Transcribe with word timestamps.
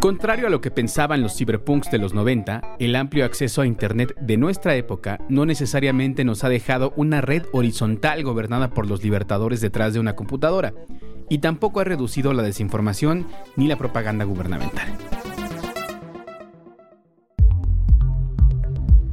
Contrario 0.00 0.46
a 0.46 0.50
lo 0.50 0.62
que 0.62 0.70
pensaban 0.70 1.20
los 1.20 1.36
cyberpunks 1.36 1.90
de 1.90 1.98
los 1.98 2.14
90, 2.14 2.76
el 2.78 2.96
amplio 2.96 3.26
acceso 3.26 3.60
a 3.60 3.66
Internet 3.66 4.14
de 4.18 4.38
nuestra 4.38 4.74
época 4.74 5.20
no 5.28 5.44
necesariamente 5.44 6.24
nos 6.24 6.42
ha 6.42 6.48
dejado 6.48 6.94
una 6.96 7.20
red 7.20 7.44
horizontal 7.52 8.22
gobernada 8.22 8.70
por 8.70 8.88
los 8.88 9.04
libertadores 9.04 9.60
detrás 9.60 9.92
de 9.92 10.00
una 10.00 10.16
computadora, 10.16 10.72
y 11.28 11.38
tampoco 11.38 11.80
ha 11.80 11.84
reducido 11.84 12.32
la 12.32 12.42
desinformación 12.42 13.26
ni 13.56 13.68
la 13.68 13.76
propaganda 13.76 14.24
gubernamental. 14.24 14.88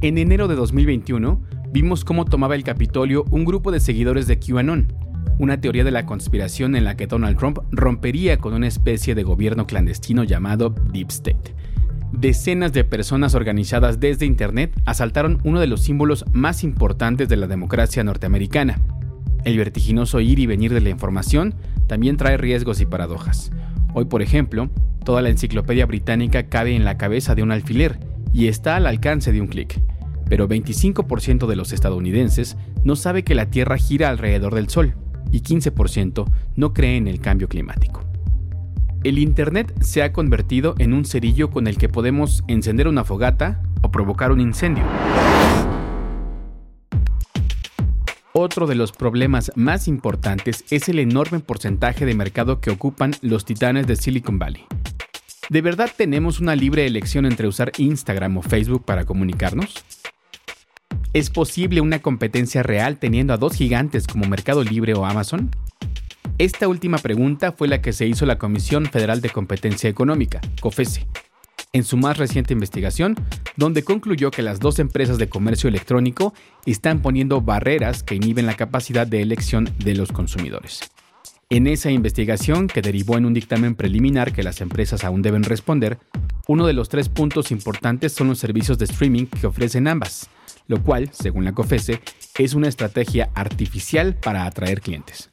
En 0.00 0.16
enero 0.16 0.48
de 0.48 0.54
2021, 0.54 1.42
vimos 1.70 2.04
cómo 2.04 2.24
tomaba 2.24 2.54
el 2.54 2.64
Capitolio 2.64 3.24
un 3.30 3.44
grupo 3.44 3.72
de 3.72 3.80
seguidores 3.80 4.26
de 4.26 4.38
QAnon, 4.38 4.92
una 5.38 5.60
teoría 5.60 5.84
de 5.84 5.90
la 5.90 6.04
conspiración 6.04 6.74
en 6.74 6.84
la 6.84 6.96
que 6.96 7.06
Donald 7.06 7.38
Trump 7.38 7.58
rompería 7.70 8.38
con 8.38 8.54
una 8.54 8.66
especie 8.66 9.14
de 9.14 9.22
gobierno 9.22 9.66
clandestino 9.66 10.24
llamado 10.24 10.70
Deep 10.70 11.08
State. 11.10 11.54
Decenas 12.12 12.72
de 12.72 12.84
personas 12.84 13.34
organizadas 13.34 14.00
desde 14.00 14.26
Internet 14.26 14.72
asaltaron 14.86 15.40
uno 15.44 15.60
de 15.60 15.66
los 15.66 15.82
símbolos 15.82 16.24
más 16.32 16.64
importantes 16.64 17.28
de 17.28 17.36
la 17.36 17.46
democracia 17.46 18.02
norteamericana. 18.02 18.80
El 19.44 19.56
vertiginoso 19.56 20.20
ir 20.20 20.38
y 20.38 20.46
venir 20.46 20.74
de 20.74 20.80
la 20.80 20.90
información 20.90 21.54
también 21.86 22.16
trae 22.16 22.36
riesgos 22.36 22.80
y 22.80 22.86
paradojas. 22.86 23.52
Hoy, 23.94 24.06
por 24.06 24.22
ejemplo, 24.22 24.70
toda 25.04 25.22
la 25.22 25.28
enciclopedia 25.28 25.86
británica 25.86 26.48
cabe 26.48 26.74
en 26.74 26.84
la 26.84 26.98
cabeza 26.98 27.34
de 27.34 27.42
un 27.42 27.52
alfiler 27.52 28.00
y 28.32 28.48
está 28.48 28.76
al 28.76 28.86
alcance 28.86 29.32
de 29.32 29.40
un 29.40 29.46
clic. 29.46 29.80
Pero 30.28 30.48
25% 30.48 31.46
de 31.46 31.56
los 31.56 31.72
estadounidenses 31.72 32.56
no 32.84 32.96
sabe 32.96 33.22
que 33.22 33.34
la 33.34 33.50
Tierra 33.50 33.78
gira 33.78 34.08
alrededor 34.08 34.54
del 34.54 34.68
Sol 34.68 34.94
y 35.32 35.40
15% 35.40 36.24
no 36.56 36.72
cree 36.72 36.96
en 36.96 37.08
el 37.08 37.20
cambio 37.20 37.48
climático. 37.48 38.02
El 39.04 39.18
Internet 39.18 39.72
se 39.80 40.02
ha 40.02 40.12
convertido 40.12 40.74
en 40.78 40.92
un 40.92 41.04
cerillo 41.04 41.50
con 41.50 41.68
el 41.68 41.78
que 41.78 41.88
podemos 41.88 42.42
encender 42.48 42.88
una 42.88 43.04
fogata 43.04 43.62
o 43.82 43.90
provocar 43.90 44.32
un 44.32 44.40
incendio. 44.40 44.84
Otro 48.32 48.66
de 48.66 48.74
los 48.74 48.92
problemas 48.92 49.52
más 49.54 49.88
importantes 49.88 50.64
es 50.70 50.88
el 50.88 50.98
enorme 50.98 51.40
porcentaje 51.40 52.06
de 52.06 52.14
mercado 52.14 52.60
que 52.60 52.70
ocupan 52.70 53.12
los 53.20 53.44
titanes 53.44 53.86
de 53.86 53.96
Silicon 53.96 54.38
Valley. 54.38 54.64
¿De 55.48 55.62
verdad 55.62 55.90
tenemos 55.96 56.40
una 56.40 56.54
libre 56.54 56.86
elección 56.86 57.24
entre 57.24 57.48
usar 57.48 57.72
Instagram 57.78 58.36
o 58.36 58.42
Facebook 58.42 58.84
para 58.84 59.04
comunicarnos? 59.04 59.82
¿Es 61.14 61.30
posible 61.30 61.80
una 61.80 62.00
competencia 62.00 62.62
real 62.62 62.98
teniendo 62.98 63.32
a 63.32 63.38
dos 63.38 63.54
gigantes 63.54 64.06
como 64.06 64.26
Mercado 64.26 64.62
Libre 64.62 64.92
o 64.92 65.06
Amazon? 65.06 65.50
Esta 66.36 66.68
última 66.68 66.98
pregunta 66.98 67.52
fue 67.52 67.66
la 67.66 67.80
que 67.80 67.94
se 67.94 68.06
hizo 68.06 68.26
la 68.26 68.36
Comisión 68.36 68.84
Federal 68.84 69.22
de 69.22 69.30
Competencia 69.30 69.88
Económica, 69.88 70.42
COFESE, 70.60 71.06
en 71.72 71.84
su 71.84 71.96
más 71.96 72.18
reciente 72.18 72.52
investigación, 72.52 73.16
donde 73.56 73.84
concluyó 73.84 74.30
que 74.30 74.42
las 74.42 74.60
dos 74.60 74.78
empresas 74.78 75.16
de 75.16 75.30
comercio 75.30 75.68
electrónico 75.68 76.34
están 76.66 77.00
poniendo 77.00 77.40
barreras 77.40 78.02
que 78.02 78.16
inhiben 78.16 78.44
la 78.44 78.56
capacidad 78.56 79.06
de 79.06 79.22
elección 79.22 79.70
de 79.78 79.94
los 79.94 80.12
consumidores. 80.12 80.80
En 81.48 81.66
esa 81.66 81.90
investigación, 81.90 82.66
que 82.66 82.82
derivó 82.82 83.16
en 83.16 83.24
un 83.24 83.32
dictamen 83.32 83.74
preliminar 83.74 84.34
que 84.34 84.42
las 84.42 84.60
empresas 84.60 85.04
aún 85.04 85.22
deben 85.22 85.42
responder, 85.42 85.98
uno 86.46 86.66
de 86.66 86.74
los 86.74 86.90
tres 86.90 87.08
puntos 87.08 87.50
importantes 87.50 88.12
son 88.12 88.28
los 88.28 88.38
servicios 88.38 88.76
de 88.76 88.84
streaming 88.84 89.24
que 89.24 89.46
ofrecen 89.46 89.88
ambas, 89.88 90.28
lo 90.68 90.82
cual, 90.82 91.10
según 91.12 91.44
la 91.44 91.52
COFESE, 91.52 92.00
es 92.38 92.54
una 92.54 92.68
estrategia 92.68 93.30
artificial 93.34 94.14
para 94.14 94.44
atraer 94.44 94.80
clientes. 94.80 95.30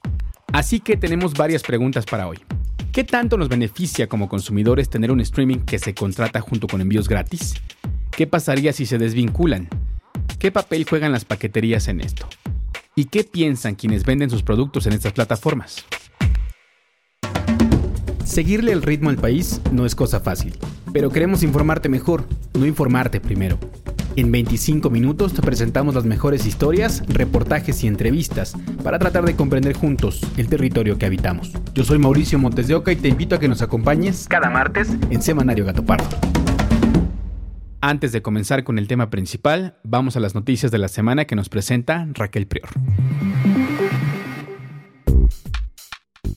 Así 0.51 0.79
que 0.79 0.97
tenemos 0.97 1.33
varias 1.33 1.61
preguntas 1.61 2.05
para 2.05 2.27
hoy. 2.27 2.39
¿Qué 2.91 3.03
tanto 3.03 3.37
nos 3.37 3.49
beneficia 3.49 4.07
como 4.07 4.29
consumidores 4.29 4.89
tener 4.89 5.11
un 5.11 5.19
streaming 5.19 5.59
que 5.59 5.77
se 5.77 5.93
contrata 5.93 6.39
junto 6.39 6.67
con 6.67 6.79
envíos 6.79 7.09
gratis? 7.09 7.55
¿Qué 8.11 8.25
pasaría 8.25 8.71
si 8.71 8.85
se 8.85 8.97
desvinculan? 8.97 9.67
¿Qué 10.39 10.51
papel 10.51 10.85
juegan 10.89 11.11
las 11.11 11.25
paqueterías 11.25 11.89
en 11.89 11.99
esto? 11.99 12.27
¿Y 12.95 13.05
qué 13.05 13.25
piensan 13.25 13.75
quienes 13.75 14.05
venden 14.05 14.29
sus 14.29 14.43
productos 14.43 14.87
en 14.87 14.93
estas 14.93 15.11
plataformas? 15.11 15.83
Seguirle 18.23 18.71
el 18.71 18.81
ritmo 18.81 19.09
al 19.09 19.17
país 19.17 19.61
no 19.73 19.85
es 19.85 19.93
cosa 19.93 20.21
fácil, 20.21 20.57
pero 20.93 21.11
queremos 21.11 21.43
informarte 21.43 21.89
mejor, 21.89 22.25
no 22.53 22.65
informarte 22.65 23.19
primero. 23.19 23.59
En 24.17 24.31
25 24.31 24.89
minutos 24.89 25.33
te 25.33 25.41
presentamos 25.41 25.93
las 25.93 26.05
mejores 26.05 26.45
historias, 26.45 27.03
reportajes 27.09 27.83
y 27.83 27.87
entrevistas 27.87 28.55
para 28.81 28.97
tratar 28.97 29.25
de 29.25 29.35
comprender 29.35 29.75
juntos 29.75 30.21
el 30.37 30.47
territorio 30.47 30.97
que 30.97 31.05
habitamos. 31.05 31.51
Yo 31.73 31.83
soy 31.83 31.99
Mauricio 31.99 32.39
Montes 32.39 32.69
de 32.69 32.75
Oca 32.75 32.93
y 32.93 32.95
te 32.95 33.09
invito 33.09 33.35
a 33.35 33.39
que 33.39 33.49
nos 33.49 33.61
acompañes 33.61 34.27
cada 34.29 34.49
martes 34.49 34.89
en 35.09 35.21
Semanario 35.21 35.65
Gato 35.65 35.85
Pardo. 35.85 36.07
Antes 37.81 38.13
de 38.13 38.21
comenzar 38.21 38.63
con 38.63 38.79
el 38.79 38.87
tema 38.87 39.09
principal, 39.09 39.75
vamos 39.83 40.15
a 40.15 40.21
las 40.21 40.33
noticias 40.33 40.71
de 40.71 40.77
la 40.77 40.87
semana 40.87 41.25
que 41.25 41.35
nos 41.35 41.49
presenta 41.49 42.07
Raquel 42.13 42.47
Prior. 42.47 42.69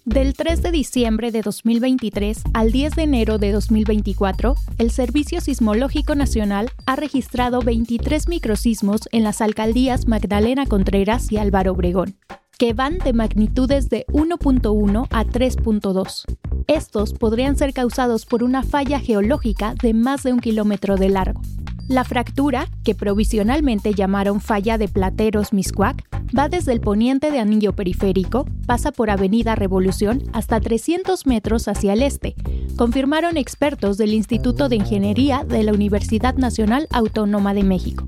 Del 0.09 0.33
3 0.33 0.63
de 0.63 0.71
diciembre 0.71 1.31
de 1.31 1.43
2023 1.43 2.41
al 2.55 2.73
10 2.73 2.95
de 2.95 3.03
enero 3.03 3.37
de 3.37 3.53
2024, 3.53 4.55
el 4.79 4.91
Servicio 4.91 5.43
Sismológico 5.43 6.15
Nacional 6.15 6.71
ha 6.87 6.97
registrado 6.97 7.61
23 7.61 8.27
microsismos 8.27 9.03
en 9.13 9.23
las 9.23 9.43
alcaldías 9.43 10.09
Magdalena 10.09 10.65
Contreras 10.65 11.31
y 11.31 11.37
Álvaro 11.37 11.73
Obregón, 11.73 12.17
que 12.57 12.73
van 12.73 12.97
de 12.97 13.13
magnitudes 13.13 13.91
de 13.91 14.07
1.1 14.09 15.09
a 15.11 15.25
3.2. 15.27 16.25
Estos 16.67 17.13
podrían 17.13 17.59
ser 17.59 17.75
causados 17.75 18.25
por 18.25 18.43
una 18.43 18.63
falla 18.63 19.01
geológica 19.01 19.75
de 19.75 19.93
más 19.93 20.23
de 20.23 20.33
un 20.33 20.41
kilómetro 20.41 20.97
de 20.97 21.11
largo. 21.11 21.43
La 21.89 22.05
fractura, 22.05 22.69
que 22.85 22.95
provisionalmente 22.95 23.95
llamaron 23.95 24.43
falla 24.43 24.77
de 24.77 24.89
Plateros 24.89 25.55
Miscuac, 25.55 26.05
va 26.37 26.51
desde 26.51 26.73
el 26.73 26.83
poniente 26.83 27.31
de 27.31 27.39
Anillo 27.39 27.73
Periférico, 27.73 28.45
pasa 28.67 28.93
por 28.93 29.09
Avenida 29.09 29.55
Revolución 29.55 30.23
hasta 30.35 30.61
300 30.61 31.27
metros 31.27 31.67
hacia 31.67 31.95
el 31.95 32.03
este, 32.03 32.35
confirmaron 32.77 33.39
expertos 33.39 33.97
del 33.97 34.13
Instituto 34.13 34.69
de 34.69 34.77
Ingeniería 34.77 35.45
de 35.45 35.63
la 35.63 35.73
Universidad 35.73 36.35
Nacional 36.35 36.89
Autónoma 36.93 37.55
de 37.55 37.63
México. 37.63 38.05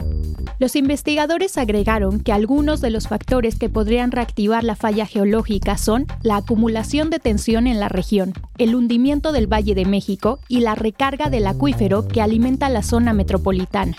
Los 0.60 0.76
investigadores 0.76 1.56
agregaron 1.56 2.20
que 2.20 2.32
algunos 2.32 2.82
de 2.82 2.90
los 2.90 3.08
factores 3.08 3.56
que 3.56 3.70
podrían 3.70 4.10
reactivar 4.10 4.62
la 4.62 4.76
falla 4.76 5.06
geológica 5.06 5.78
son 5.78 6.06
la 6.22 6.36
acumulación 6.36 7.08
de 7.08 7.18
tensión 7.18 7.66
en 7.66 7.80
la 7.80 7.88
región, 7.88 8.34
el 8.58 8.74
hundimiento 8.74 9.32
del 9.32 9.50
Valle 9.50 9.74
de 9.74 9.86
México 9.86 10.38
y 10.48 10.60
la 10.60 10.74
recarga 10.74 11.30
del 11.30 11.46
acuífero 11.46 12.06
que 12.06 12.20
alimenta 12.20 12.68
la 12.68 12.82
zona 12.82 13.14
metropolitana. 13.14 13.96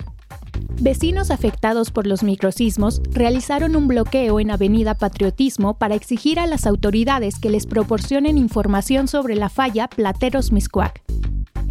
Vecinos 0.80 1.32
afectados 1.32 1.90
por 1.90 2.06
los 2.06 2.22
microsismos 2.22 3.02
realizaron 3.12 3.76
un 3.76 3.88
bloqueo 3.88 4.40
en 4.40 4.52
Avenida 4.52 4.94
Patriotismo 4.94 5.80
para 5.80 5.96
exigir 5.96 6.40
a 6.40 6.46
las 6.46 6.68
autoridades 6.68 7.40
que 7.40 7.50
les 7.50 7.66
proporcionen 7.66 8.38
información 8.38 9.08
sobre 9.08 9.36
la 9.36 9.50
falla 9.50 9.88
Plateros 9.88 10.52
Miscuac. 10.52 11.02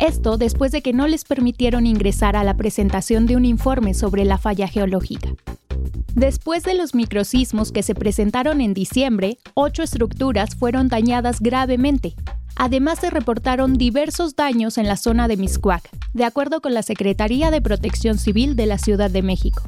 Esto 0.01 0.39
después 0.39 0.73
de 0.73 0.81
que 0.81 0.95
no 0.95 1.07
les 1.07 1.25
permitieron 1.25 1.87
ingresar 1.87 2.35
a 2.35 2.43
la 2.43 2.57
presentación 2.57 3.27
de 3.27 3.37
un 3.37 3.45
informe 3.45 3.93
sobre 3.93 4.25
la 4.25 4.39
falla 4.39 4.67
geológica. 4.67 5.35
Después 6.15 6.65
de 6.65 6.75
los 6.75 6.95
microsismos 6.95 7.71
que 7.71 7.83
se 7.83 7.95
presentaron 7.95 8.63
en 8.63 8.73
diciembre, 8.73 9.37
ocho 9.53 9.83
estructuras 9.83 10.57
fueron 10.57 10.89
dañadas 10.89 11.41
gravemente. 11.41 12.15
Además 12.57 12.99
se 13.01 13.11
reportaron 13.11 13.75
diversos 13.75 14.37
daños 14.37 14.79
en 14.79 14.89
la 14.89 14.97
zona 14.97 15.29
de 15.29 15.37
Miscuac, 15.37 15.91
de 16.15 16.25
acuerdo 16.25 16.63
con 16.63 16.73
la 16.73 16.83
Secretaría 16.83 17.51
de 17.51 17.61
Protección 17.61 18.17
Civil 18.17 18.57
de 18.57 18.67
la 18.67 18.79
Ciudad 18.79 19.11
de 19.11 19.21
México. 19.23 19.63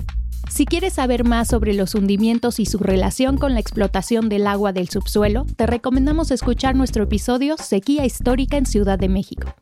Si 0.53 0.67
quieres 0.67 0.93
saber 0.93 1.25
más 1.25 1.49
sobre 1.49 1.73
los 1.73 1.95
hundimientos 1.95 2.61
y 2.61 2.67
su 2.67 2.77
relación 2.77 3.39
con 3.39 3.55
la 3.55 3.61
explotación 3.61 4.29
del 4.29 4.47
agua 4.47 4.75
del 4.75 4.91
subsuelo, 4.91 5.47
te 5.57 5.67
recomendamos 5.67 6.31
escuchar 6.31 6.77
nuestro 6.77 7.05
episodio 7.05 7.57
Sequía 7.57 8.05
Histórica 8.05 8.59
en 8.59 8.67
Ciudad 8.67 8.99
de 8.99 9.09
México. 9.09 9.55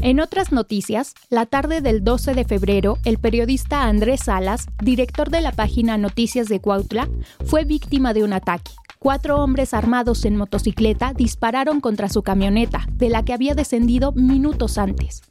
En 0.00 0.20
otras 0.20 0.52
noticias, 0.52 1.14
la 1.28 1.46
tarde 1.46 1.80
del 1.80 2.04
12 2.04 2.34
de 2.34 2.44
febrero, 2.44 2.98
el 3.04 3.18
periodista 3.18 3.82
Andrés 3.82 4.20
Salas, 4.26 4.66
director 4.80 5.30
de 5.30 5.40
la 5.40 5.50
página 5.50 5.98
Noticias 5.98 6.46
de 6.46 6.60
Cuautla, 6.60 7.08
fue 7.46 7.64
víctima 7.64 8.14
de 8.14 8.22
un 8.22 8.32
ataque. 8.32 8.70
Cuatro 9.00 9.42
hombres 9.42 9.74
armados 9.74 10.24
en 10.24 10.36
motocicleta 10.36 11.14
dispararon 11.14 11.80
contra 11.80 12.08
su 12.08 12.22
camioneta, 12.22 12.86
de 12.92 13.10
la 13.10 13.24
que 13.24 13.32
había 13.32 13.56
descendido 13.56 14.12
minutos 14.12 14.78
antes. 14.78 15.22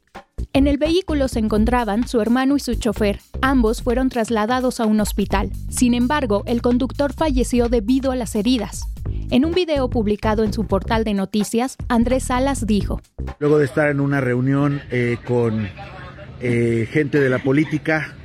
En 0.55 0.67
el 0.67 0.77
vehículo 0.77 1.27
se 1.27 1.39
encontraban 1.39 2.07
su 2.07 2.21
hermano 2.21 2.55
y 2.55 2.61
su 2.61 2.75
chofer. 2.75 3.19
Ambos 3.41 3.81
fueron 3.81 4.07
trasladados 4.07 4.79
a 4.79 4.85
un 4.85 5.01
hospital. 5.01 5.51
Sin 5.69 5.93
embargo, 5.93 6.43
el 6.45 6.61
conductor 6.61 7.11
falleció 7.11 7.67
debido 7.67 8.11
a 8.11 8.15
las 8.15 8.35
heridas. 8.35 8.83
En 9.31 9.43
un 9.43 9.53
video 9.53 9.89
publicado 9.89 10.45
en 10.45 10.53
su 10.53 10.65
portal 10.65 11.03
de 11.03 11.13
noticias, 11.13 11.75
Andrés 11.89 12.23
Salas 12.23 12.65
dijo, 12.65 13.01
Luego 13.39 13.57
de 13.57 13.65
estar 13.65 13.89
en 13.89 13.99
una 13.99 14.21
reunión 14.21 14.81
eh, 14.91 15.17
con 15.25 15.67
eh, 16.39 16.87
gente 16.89 17.19
de 17.19 17.29
la 17.29 17.39
política, 17.39 18.15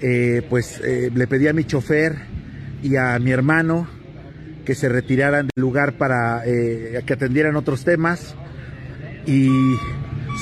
eh, 0.00 0.42
pues 0.50 0.82
le 0.82 1.26
pedí 1.26 1.48
a 1.48 1.54
mi 1.54 1.64
chofer 1.64 2.16
y 2.82 2.96
a 2.96 3.18
mi 3.18 3.30
hermano 3.30 3.88
que 4.66 4.74
se 4.74 4.90
retiraran 4.90 5.48
del 5.54 5.62
lugar 5.62 5.94
para 5.94 6.42
que 6.44 7.12
atendieran 7.12 7.56
otros 7.56 7.82
temas 7.84 8.34
y 9.26 9.48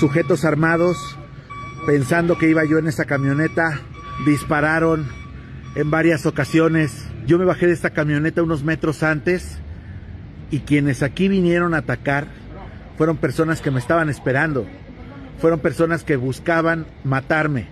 sujetos 0.04 0.44
armados, 0.44 0.98
pensando 1.86 2.36
que 2.36 2.50
iba 2.50 2.62
yo 2.66 2.76
en 2.76 2.88
esa 2.88 3.06
camioneta, 3.06 3.80
dispararon 4.26 5.08
en 5.76 5.90
varias 5.90 6.26
ocasiones. 6.26 7.06
Yo 7.26 7.38
me 7.38 7.46
bajé 7.46 7.68
de 7.68 7.72
esta 7.72 7.88
camioneta 7.88 8.42
unos 8.42 8.64
metros 8.64 9.02
antes 9.02 9.56
y 10.50 10.58
quienes 10.58 11.02
aquí 11.02 11.28
vinieron 11.28 11.72
a 11.72 11.78
atacar 11.78 12.26
fueron 12.98 13.16
personas 13.16 13.62
que 13.62 13.70
me 13.70 13.80
estaban 13.80 14.10
esperando, 14.10 14.66
fueron 15.38 15.60
personas 15.60 16.04
que 16.04 16.16
buscaban 16.16 16.84
matarme. 17.02 17.68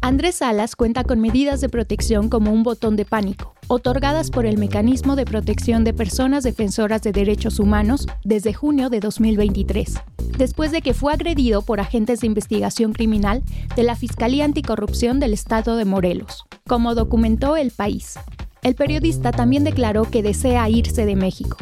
Andrés 0.00 0.36
Salas 0.36 0.76
cuenta 0.76 1.04
con 1.04 1.20
medidas 1.20 1.60
de 1.60 1.68
protección 1.68 2.30
como 2.30 2.54
un 2.54 2.62
botón 2.62 2.96
de 2.96 3.04
pánico, 3.04 3.54
otorgadas 3.68 4.30
por 4.30 4.46
el 4.46 4.56
Mecanismo 4.56 5.14
de 5.14 5.26
Protección 5.26 5.84
de 5.84 5.92
Personas 5.92 6.42
Defensoras 6.42 7.02
de 7.02 7.12
Derechos 7.12 7.58
Humanos 7.58 8.06
desde 8.24 8.54
junio 8.54 8.88
de 8.88 9.00
2023, 9.00 9.96
después 10.38 10.72
de 10.72 10.82
que 10.82 10.94
fue 10.94 11.12
agredido 11.12 11.62
por 11.62 11.80
agentes 11.80 12.20
de 12.20 12.26
investigación 12.26 12.92
criminal 12.92 13.42
de 13.74 13.82
la 13.82 13.96
Fiscalía 13.96 14.44
Anticorrupción 14.44 15.20
del 15.20 15.32
Estado 15.32 15.76
de 15.76 15.84
Morelos, 15.84 16.44
como 16.66 16.94
documentó 16.94 17.56
El 17.56 17.70
País. 17.70 18.18
El 18.62 18.74
periodista 18.74 19.32
también 19.32 19.64
declaró 19.64 20.04
que 20.04 20.22
desea 20.22 20.68
irse 20.68 21.06
de 21.06 21.16
México. 21.16 21.56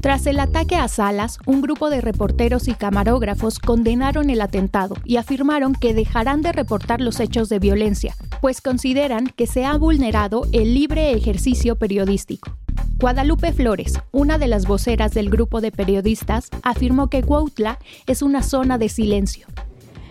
Tras 0.00 0.26
el 0.26 0.40
ataque 0.40 0.76
a 0.76 0.88
Salas, 0.88 1.38
un 1.44 1.60
grupo 1.60 1.90
de 1.90 2.00
reporteros 2.00 2.68
y 2.68 2.72
camarógrafos 2.72 3.58
condenaron 3.58 4.30
el 4.30 4.40
atentado 4.40 4.96
y 5.04 5.16
afirmaron 5.18 5.74
que 5.74 5.92
dejarán 5.92 6.40
de 6.40 6.52
reportar 6.52 7.02
los 7.02 7.20
hechos 7.20 7.50
de 7.50 7.58
violencia, 7.58 8.16
pues 8.40 8.62
consideran 8.62 9.26
que 9.26 9.46
se 9.46 9.66
ha 9.66 9.76
vulnerado 9.76 10.46
el 10.52 10.72
libre 10.72 11.12
ejercicio 11.12 11.76
periodístico. 11.76 12.56
Guadalupe 12.98 13.52
Flores, 13.52 13.98
una 14.12 14.38
de 14.38 14.48
las 14.48 14.66
voceras 14.66 15.12
del 15.12 15.30
grupo 15.30 15.60
de 15.60 15.72
periodistas, 15.72 16.50
afirmó 16.62 17.08
que 17.08 17.22
Cuautla 17.22 17.78
es 18.06 18.22
una 18.22 18.42
zona 18.42 18.78
de 18.78 18.88
silencio, 18.88 19.46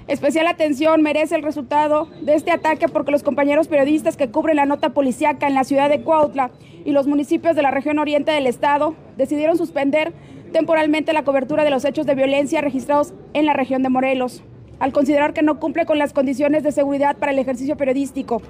Especial 0.09 0.47
atención 0.47 1.03
merece 1.03 1.35
el 1.35 1.43
resultado 1.43 2.09
de 2.21 2.33
este 2.33 2.49
ataque 2.49 2.87
porque 2.87 3.11
los 3.11 3.21
compañeros 3.21 3.67
periodistas 3.67 4.17
que 4.17 4.31
cubren 4.31 4.55
la 4.55 4.65
nota 4.65 4.89
policiaca 4.89 5.45
en 5.45 5.53
la 5.53 5.63
ciudad 5.63 5.87
de 5.87 6.01
Cuautla 6.01 6.49
y 6.83 6.89
los 6.93 7.05
municipios 7.05 7.55
de 7.55 7.61
la 7.61 7.69
región 7.69 7.99
oriente 7.99 8.31
del 8.31 8.47
estado 8.47 8.95
decidieron 9.17 9.55
suspender 9.55 10.11
temporalmente 10.51 11.13
la 11.13 11.23
cobertura 11.23 11.63
de 11.63 11.69
los 11.69 11.85
hechos 11.85 12.07
de 12.07 12.15
violencia 12.15 12.59
registrados 12.59 13.13
en 13.33 13.45
la 13.45 13.53
región 13.53 13.83
de 13.83 13.89
Morelos, 13.89 14.41
al 14.79 14.93
considerar 14.93 15.33
que 15.33 15.43
no 15.43 15.59
cumple 15.59 15.85
con 15.85 15.99
las 15.99 16.11
condiciones 16.11 16.63
de 16.63 16.71
seguridad 16.71 17.15
para 17.17 17.31
el 17.31 17.37
ejercicio 17.37 17.77
periodístico. 17.77 18.41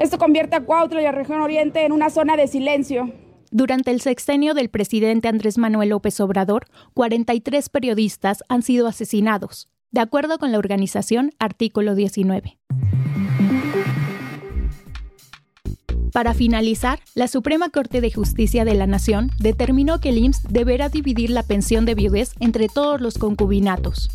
Esto 0.00 0.18
convierte 0.18 0.56
a 0.56 0.64
Cuautla 0.64 1.00
y 1.00 1.04
la 1.04 1.12
región 1.12 1.40
oriente 1.42 1.84
en 1.84 1.92
una 1.92 2.10
zona 2.10 2.36
de 2.36 2.48
silencio, 2.48 3.12
durante 3.52 3.90
el 3.90 4.00
sexenio 4.00 4.54
del 4.54 4.70
presidente 4.70 5.26
Andrés 5.26 5.58
Manuel 5.58 5.88
López 5.88 6.20
Obrador, 6.20 6.66
43 6.94 7.68
periodistas 7.68 8.44
han 8.48 8.62
sido 8.62 8.86
asesinados, 8.86 9.68
de 9.90 10.00
acuerdo 10.00 10.38
con 10.38 10.52
la 10.52 10.58
organización 10.58 11.32
Artículo 11.40 11.96
19. 11.96 12.58
Para 16.12 16.32
finalizar, 16.32 17.00
la 17.14 17.26
Suprema 17.26 17.70
Corte 17.70 18.00
de 18.00 18.12
Justicia 18.12 18.64
de 18.64 18.74
la 18.74 18.86
Nación 18.86 19.32
determinó 19.40 20.00
que 20.00 20.10
el 20.10 20.18
IMSS 20.18 20.44
deberá 20.48 20.88
dividir 20.88 21.30
la 21.30 21.42
pensión 21.42 21.84
de 21.86 21.96
viudez 21.96 22.34
entre 22.38 22.68
todos 22.68 23.00
los 23.00 23.18
concubinatos. 23.18 24.08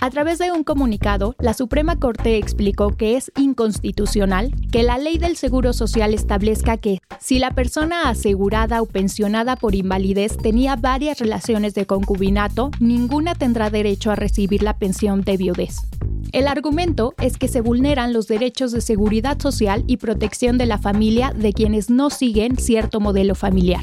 A 0.00 0.10
través 0.10 0.38
de 0.38 0.52
un 0.52 0.62
comunicado, 0.62 1.34
la 1.40 1.54
Suprema 1.54 1.96
Corte 1.96 2.36
explicó 2.36 2.96
que 2.96 3.16
es 3.16 3.32
inconstitucional 3.36 4.54
que 4.70 4.84
la 4.84 4.96
ley 4.96 5.18
del 5.18 5.36
Seguro 5.36 5.72
Social 5.72 6.14
establezca 6.14 6.76
que 6.76 7.00
si 7.18 7.40
la 7.40 7.50
persona 7.50 8.08
asegurada 8.08 8.80
o 8.80 8.86
pensionada 8.86 9.56
por 9.56 9.74
invalidez 9.74 10.36
tenía 10.36 10.76
varias 10.76 11.18
relaciones 11.18 11.74
de 11.74 11.86
concubinato, 11.86 12.70
ninguna 12.78 13.34
tendrá 13.34 13.70
derecho 13.70 14.12
a 14.12 14.14
recibir 14.14 14.62
la 14.62 14.78
pensión 14.78 15.22
de 15.22 15.36
viudez. 15.36 15.78
El 16.30 16.46
argumento 16.46 17.14
es 17.20 17.36
que 17.36 17.48
se 17.48 17.60
vulneran 17.60 18.12
los 18.12 18.28
derechos 18.28 18.70
de 18.70 18.82
seguridad 18.82 19.40
social 19.40 19.82
y 19.88 19.96
protección 19.96 20.58
de 20.58 20.66
la 20.66 20.78
familia 20.78 21.32
de 21.34 21.52
quienes 21.52 21.90
no 21.90 22.10
siguen 22.10 22.56
cierto 22.56 23.00
modelo 23.00 23.34
familiar. 23.34 23.82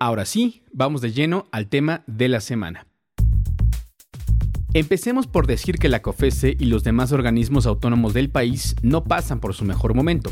Ahora 0.00 0.24
sí, 0.24 0.62
vamos 0.72 1.00
de 1.00 1.12
lleno 1.12 1.46
al 1.52 1.68
tema 1.68 2.02
de 2.08 2.28
la 2.28 2.40
semana. 2.40 2.89
Empecemos 4.72 5.26
por 5.26 5.48
decir 5.48 5.78
que 5.78 5.88
la 5.88 6.00
COFESE 6.00 6.56
y 6.56 6.66
los 6.66 6.84
demás 6.84 7.10
organismos 7.10 7.66
autónomos 7.66 8.14
del 8.14 8.30
país 8.30 8.76
no 8.82 9.02
pasan 9.02 9.40
por 9.40 9.52
su 9.52 9.64
mejor 9.64 9.94
momento. 9.94 10.30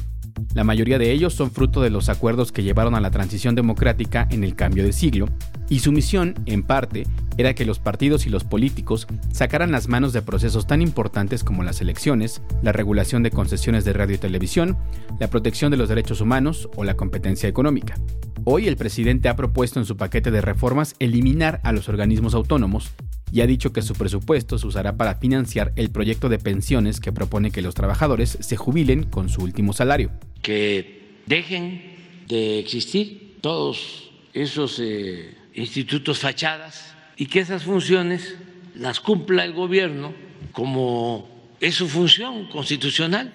La 0.55 0.62
mayoría 0.62 0.96
de 0.96 1.11
ellos 1.11 1.35
son 1.35 1.50
fruto 1.50 1.82
de 1.82 1.90
los 1.90 2.08
acuerdos 2.08 2.52
que 2.52 2.62
llevaron 2.62 2.94
a 2.94 3.00
la 3.00 3.11
transición 3.11 3.56
democrática 3.56 4.29
en 4.31 4.44
el 4.44 4.55
cambio 4.55 4.85
de 4.85 4.93
siglo, 4.93 5.26
y 5.69 5.81
su 5.81 5.90
misión, 5.90 6.37
en 6.46 6.62
parte, 6.62 7.05
era 7.37 7.55
que 7.55 7.64
los 7.64 7.81
partidos 7.81 8.26
y 8.26 8.31
los 8.31 8.44
políticos 8.44 9.08
sacaran 9.32 9.73
las 9.73 9.88
manos 9.88 10.12
de 10.12 10.23
procesos 10.23 10.69
tan 10.69 10.82
importantes 10.82 11.43
como 11.43 11.64
las 11.64 11.81
elecciones, 11.81 12.40
la 12.62 12.70
regulación 12.70 13.25
de 13.25 13.32
concesiones 13.32 13.85
de 13.85 13.93
radio 13.93 14.14
y 14.14 14.19
televisión, 14.19 14.76
la 15.19 15.29
protección 15.31 15.73
de 15.73 15.79
los 15.79 15.88
derechos 15.88 16.20
humanos 16.20 16.69
o 16.76 16.85
la 16.85 16.94
competencia 16.94 17.49
económica. 17.49 17.96
Hoy 18.44 18.69
el 18.69 18.76
presidente 18.76 19.29
ha 19.29 19.35
propuesto 19.35 19.81
en 19.81 19.85
su 19.85 19.96
paquete 19.96 20.31
de 20.31 20.40
reformas 20.40 20.94
eliminar 21.00 21.61
a 21.64 21.73
los 21.73 21.88
organismos 21.88 22.35
autónomos 22.35 22.93
y 23.33 23.41
ha 23.41 23.47
dicho 23.47 23.73
que 23.73 23.83
su 23.83 23.95
presupuesto 23.95 24.59
se 24.59 24.67
usará 24.67 24.97
para 24.97 25.17
financiar 25.17 25.73
el 25.77 25.91
proyecto 25.91 26.29
de 26.29 26.39
pensiones 26.39 27.01
que 27.01 27.13
propone 27.13 27.51
que 27.51 27.63
los 27.63 27.75
trabajadores 27.75 28.39
se 28.41 28.57
jubilen 28.57 29.05
con 29.05 29.29
su 29.29 29.43
último 29.43 29.73
salario. 29.73 30.11
Que 30.43 31.21
dejen 31.26 31.83
de 32.26 32.59
existir 32.59 33.38
todos 33.41 34.11
esos 34.33 34.79
eh, 34.81 35.37
institutos 35.55 36.19
fachadas 36.19 36.95
y 37.17 37.26
que 37.26 37.41
esas 37.41 37.64
funciones 37.64 38.37
las 38.75 39.00
cumpla 39.00 39.45
el 39.45 39.52
gobierno 39.52 40.12
como 40.52 41.29
es 41.61 41.75
su 41.75 41.88
función 41.88 42.49
constitucional. 42.49 43.35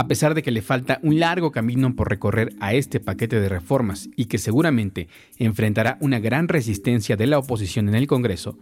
A 0.00 0.08
pesar 0.08 0.32
de 0.32 0.42
que 0.42 0.50
le 0.50 0.62
falta 0.62 0.98
un 1.02 1.20
largo 1.20 1.52
camino 1.52 1.94
por 1.94 2.08
recorrer 2.08 2.54
a 2.58 2.72
este 2.72 3.00
paquete 3.00 3.38
de 3.38 3.50
reformas 3.50 4.08
y 4.16 4.28
que 4.28 4.38
seguramente 4.38 5.08
enfrentará 5.36 5.98
una 6.00 6.20
gran 6.20 6.48
resistencia 6.48 7.18
de 7.18 7.26
la 7.26 7.38
oposición 7.38 7.86
en 7.86 7.94
el 7.94 8.06
Congreso, 8.06 8.56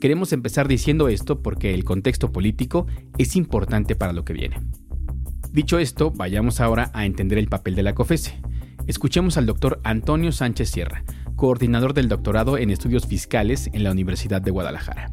queremos 0.00 0.32
empezar 0.32 0.68
diciendo 0.68 1.08
esto 1.08 1.42
porque 1.42 1.74
el 1.74 1.82
contexto 1.82 2.30
político 2.30 2.86
es 3.18 3.34
importante 3.34 3.96
para 3.96 4.12
lo 4.12 4.24
que 4.24 4.34
viene. 4.34 4.60
Dicho 5.50 5.80
esto, 5.80 6.12
vayamos 6.12 6.60
ahora 6.60 6.92
a 6.94 7.06
entender 7.06 7.38
el 7.38 7.48
papel 7.48 7.74
de 7.74 7.82
la 7.82 7.96
COFESE. 7.96 8.40
Escuchemos 8.86 9.36
al 9.36 9.46
doctor 9.46 9.80
Antonio 9.82 10.30
Sánchez 10.30 10.70
Sierra, 10.70 11.02
coordinador 11.34 11.94
del 11.94 12.08
doctorado 12.08 12.56
en 12.56 12.70
estudios 12.70 13.08
fiscales 13.08 13.68
en 13.72 13.82
la 13.82 13.90
Universidad 13.90 14.42
de 14.42 14.52
Guadalajara. 14.52 15.10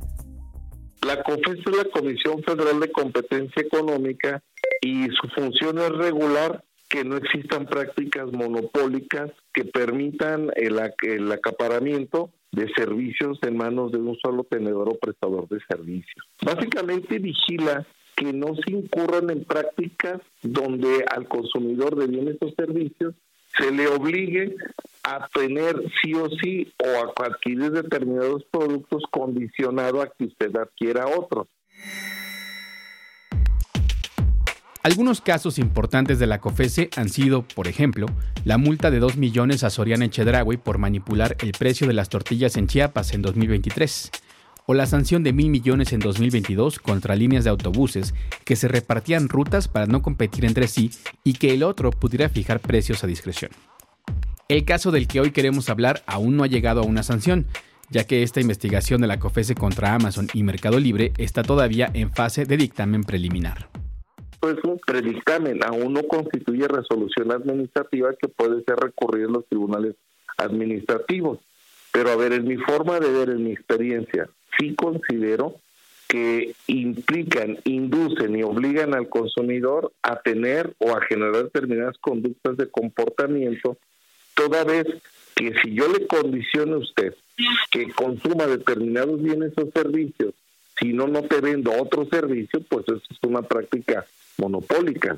La 1.08 1.24
COFESE 1.24 1.64
es 1.66 1.76
la 1.76 1.86
Comisión 1.92 2.44
Federal 2.44 2.80
de 2.80 2.92
Competencia 2.92 3.64
Económica 3.64 4.44
y 4.82 5.08
su 5.10 5.28
función 5.30 5.78
es 5.78 5.90
regular 5.90 6.64
que 6.90 7.06
no 7.06 7.16
existan 7.16 7.68
prácticas 7.68 8.32
monopólicas 8.34 9.32
que 9.54 9.64
permitan 9.64 10.52
el, 10.56 10.78
el, 11.04 11.32
acaparamiento 11.32 12.32
de 12.52 12.68
servicios 12.74 13.40
en 13.44 13.56
manos 13.56 13.94
de 13.94 14.00
un 14.00 14.18
solo 14.20 14.44
tenedor 14.44 14.90
o 14.90 14.96
prestador 14.96 15.48
de 15.48 15.60
servicios. 15.70 16.26
Básicamente 16.42 17.20
vigila 17.20 17.88
que 18.16 18.34
no 18.34 18.56
se 18.56 18.72
incurran 18.72 19.30
en 19.30 19.46
prácticas 19.46 20.20
donde 20.42 21.06
al 21.10 21.30
consumidor 21.30 21.96
de 21.96 22.08
bienes 22.08 22.38
o 22.42 22.52
servicios 22.52 23.16
se 23.58 23.72
le 23.72 23.88
obligue 23.88 24.56
a 25.04 25.28
tener 25.30 25.76
sí 26.02 26.14
o 26.14 26.30
sí 26.30 26.72
o 26.78 26.88
a 26.88 27.26
adquirir 27.26 27.72
determinados 27.72 28.44
productos 28.52 29.04
condicionado 29.10 30.02
a 30.02 30.08
que 30.08 30.26
usted 30.26 30.56
adquiera 30.58 31.08
otros. 31.08 31.48
Algunos 34.84 35.22
casos 35.22 35.60
importantes 35.60 36.18
de 36.18 36.26
la 36.26 36.40
COFESE 36.40 36.90
han 36.96 37.10
sido, 37.10 37.44
por 37.44 37.68
ejemplo, 37.68 38.08
la 38.46 38.58
multa 38.58 38.90
de 38.90 38.98
2 38.98 39.16
millones 39.16 39.64
a 39.64 39.70
Soriana 39.70 40.10
Chedraui 40.10 40.58
por 40.58 40.80
manipular 40.80 41.38
el 41.42 41.52
precio 41.52 41.86
de 41.86 41.94
las 41.94 42.10
tortillas 42.10 42.58
en 42.58 42.66
Chiapas 42.66 43.14
en 43.14 43.22
2023, 43.22 44.10
o 44.66 44.74
la 44.74 44.88
sanción 44.88 45.22
de 45.22 45.34
mil 45.34 45.52
millones 45.52 45.94
en 45.94 46.00
2022 46.00 46.80
contra 46.80 47.16
líneas 47.16 47.44
de 47.44 47.52
autobuses 47.52 48.16
que 48.44 48.56
se 48.56 48.68
repartían 48.68 49.30
rutas 49.30 49.68
para 49.68 49.86
no 49.86 50.02
competir 50.02 50.46
entre 50.46 50.68
sí 50.68 50.90
y 51.24 51.34
que 51.34 51.54
el 51.54 51.62
otro 51.62 51.92
pudiera 51.92 52.28
fijar 52.28 52.60
precios 52.60 53.04
a 53.04 53.08
discreción. 53.08 53.52
El 54.48 54.66
caso 54.66 54.90
del 54.90 55.08
que 55.08 55.22
hoy 55.22 55.30
queremos 55.30 55.70
hablar 55.70 56.02
aún 56.08 56.38
no 56.38 56.44
ha 56.44 56.48
llegado 56.48 56.82
a 56.82 56.86
una 56.86 57.04
sanción, 57.04 57.46
ya 57.92 58.06
que 58.06 58.24
esta 58.24 58.42
investigación 58.42 59.00
de 59.02 59.08
la 59.08 59.20
COFESE 59.20 59.54
contra 59.54 59.94
Amazon 59.94 60.28
y 60.34 60.42
Mercado 60.42 60.80
Libre 60.80 61.14
está 61.20 61.44
todavía 61.44 61.92
en 61.94 62.12
fase 62.12 62.46
de 62.46 62.58
dictamen 62.58 63.04
preliminar 63.04 63.70
es 64.50 64.64
un 64.64 64.80
predictamen, 64.80 65.64
aún 65.64 65.94
no 65.94 66.04
constituye 66.04 66.68
resolución 66.68 67.32
administrativa 67.32 68.14
que 68.16 68.28
puede 68.28 68.64
ser 68.64 68.78
recurrida 68.78 69.28
en 69.28 69.34
los 69.34 69.48
tribunales 69.48 69.96
administrativos. 70.38 71.40
Pero 71.92 72.10
a 72.10 72.16
ver, 72.16 72.34
en 72.34 72.48
mi 72.48 72.58
forma 72.58 73.00
de 73.00 73.12
ver, 73.12 73.30
en 73.30 73.44
mi 73.44 73.52
experiencia, 73.52 74.30
sí 74.58 74.76
considero 74.76 75.56
que 76.08 76.54
implican, 76.68 77.60
inducen 77.64 78.36
y 78.36 78.44
obligan 78.44 78.94
al 78.94 79.08
consumidor 79.08 79.94
a 80.02 80.20
tener 80.22 80.74
o 80.80 80.96
a 80.96 81.02
generar 81.02 81.44
determinadas 81.44 81.98
conductas 82.00 82.58
de 82.58 82.70
comportamiento, 82.70 83.78
toda 84.36 84.64
vez 84.64 84.88
que 85.36 85.54
si 85.62 85.74
yo 85.74 85.88
le 85.88 86.08
condiciono 86.08 86.76
a 86.76 86.80
usted 86.80 87.16
que 87.72 87.92
consuma 87.92 88.46
determinados 88.46 89.22
bienes 89.22 89.54
o 89.58 89.70
servicios, 89.74 90.34
si 90.80 90.94
no, 90.94 91.08
no 91.08 91.22
te 91.24 91.40
vendo 91.40 91.72
otro 91.72 92.06
servicio, 92.06 92.62
pues 92.70 92.86
eso 92.88 93.02
es 93.10 93.18
una 93.24 93.42
práctica 93.42 94.06
monopólica. 94.38 95.18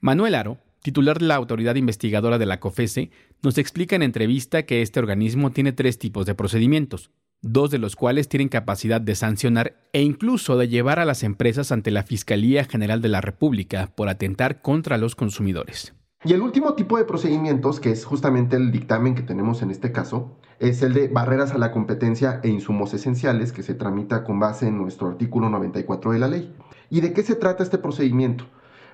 Manuel 0.00 0.34
Aro, 0.34 0.58
titular 0.82 1.18
de 1.18 1.26
la 1.26 1.34
autoridad 1.34 1.74
investigadora 1.74 2.38
de 2.38 2.46
la 2.46 2.60
COFESE, 2.60 3.10
nos 3.42 3.58
explica 3.58 3.96
en 3.96 4.02
entrevista 4.02 4.64
que 4.64 4.82
este 4.82 5.00
organismo 5.00 5.50
tiene 5.50 5.72
tres 5.72 5.98
tipos 5.98 6.26
de 6.26 6.34
procedimientos, 6.34 7.10
dos 7.42 7.70
de 7.70 7.78
los 7.78 7.96
cuales 7.96 8.28
tienen 8.28 8.48
capacidad 8.48 9.00
de 9.00 9.14
sancionar 9.14 9.76
e 9.92 10.02
incluso 10.02 10.56
de 10.56 10.68
llevar 10.68 10.98
a 10.98 11.04
las 11.04 11.22
empresas 11.22 11.72
ante 11.72 11.90
la 11.90 12.02
Fiscalía 12.02 12.64
General 12.64 13.00
de 13.00 13.08
la 13.08 13.20
República 13.20 13.92
por 13.94 14.08
atentar 14.08 14.62
contra 14.62 14.98
los 14.98 15.14
consumidores. 15.14 15.92
Y 16.24 16.32
el 16.32 16.42
último 16.42 16.74
tipo 16.74 16.96
de 16.98 17.04
procedimientos, 17.04 17.78
que 17.78 17.90
es 17.90 18.04
justamente 18.04 18.56
el 18.56 18.72
dictamen 18.72 19.14
que 19.14 19.22
tenemos 19.22 19.62
en 19.62 19.70
este 19.70 19.92
caso, 19.92 20.36
es 20.58 20.82
el 20.82 20.94
de 20.94 21.08
barreras 21.08 21.52
a 21.52 21.58
la 21.58 21.70
competencia 21.70 22.40
e 22.42 22.48
insumos 22.48 22.94
esenciales, 22.94 23.52
que 23.52 23.62
se 23.62 23.74
tramita 23.74 24.24
con 24.24 24.40
base 24.40 24.66
en 24.66 24.78
nuestro 24.78 25.08
artículo 25.08 25.50
94 25.50 26.12
de 26.12 26.18
la 26.18 26.28
ley. 26.28 26.54
¿Y 26.90 27.00
de 27.00 27.12
qué 27.12 27.22
se 27.22 27.34
trata 27.34 27.62
este 27.62 27.78
procedimiento? 27.78 28.46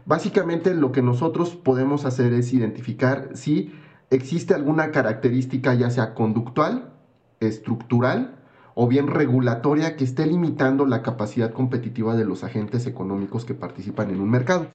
Básicamente 0.05 0.75
lo 0.75 0.93
que 0.93 1.03
nosotros 1.03 1.51
podemos 1.51 2.05
hacer 2.05 2.33
es 2.33 2.53
identificar 2.53 3.31
si 3.35 3.73
existe 4.11 4.55
alguna 4.55 4.91
característica 4.91 5.75
ya 5.75 5.91
sea 5.91 6.15
conductual, 6.15 6.93
estructural 7.41 8.37
o 8.75 8.89
bien 8.89 9.07
regulatoria 9.07 9.97
que 9.97 10.05
esté 10.05 10.27
limitando 10.27 10.87
la 10.87 11.03
capacidad 11.03 11.53
competitiva 11.53 12.17
de 12.17 12.25
los 12.25 12.43
agentes 12.43 12.87
económicos 12.87 13.45
que 13.45 13.55
participan 13.55 14.11
en 14.11 14.21
un 14.21 14.31
mercado. 14.31 14.71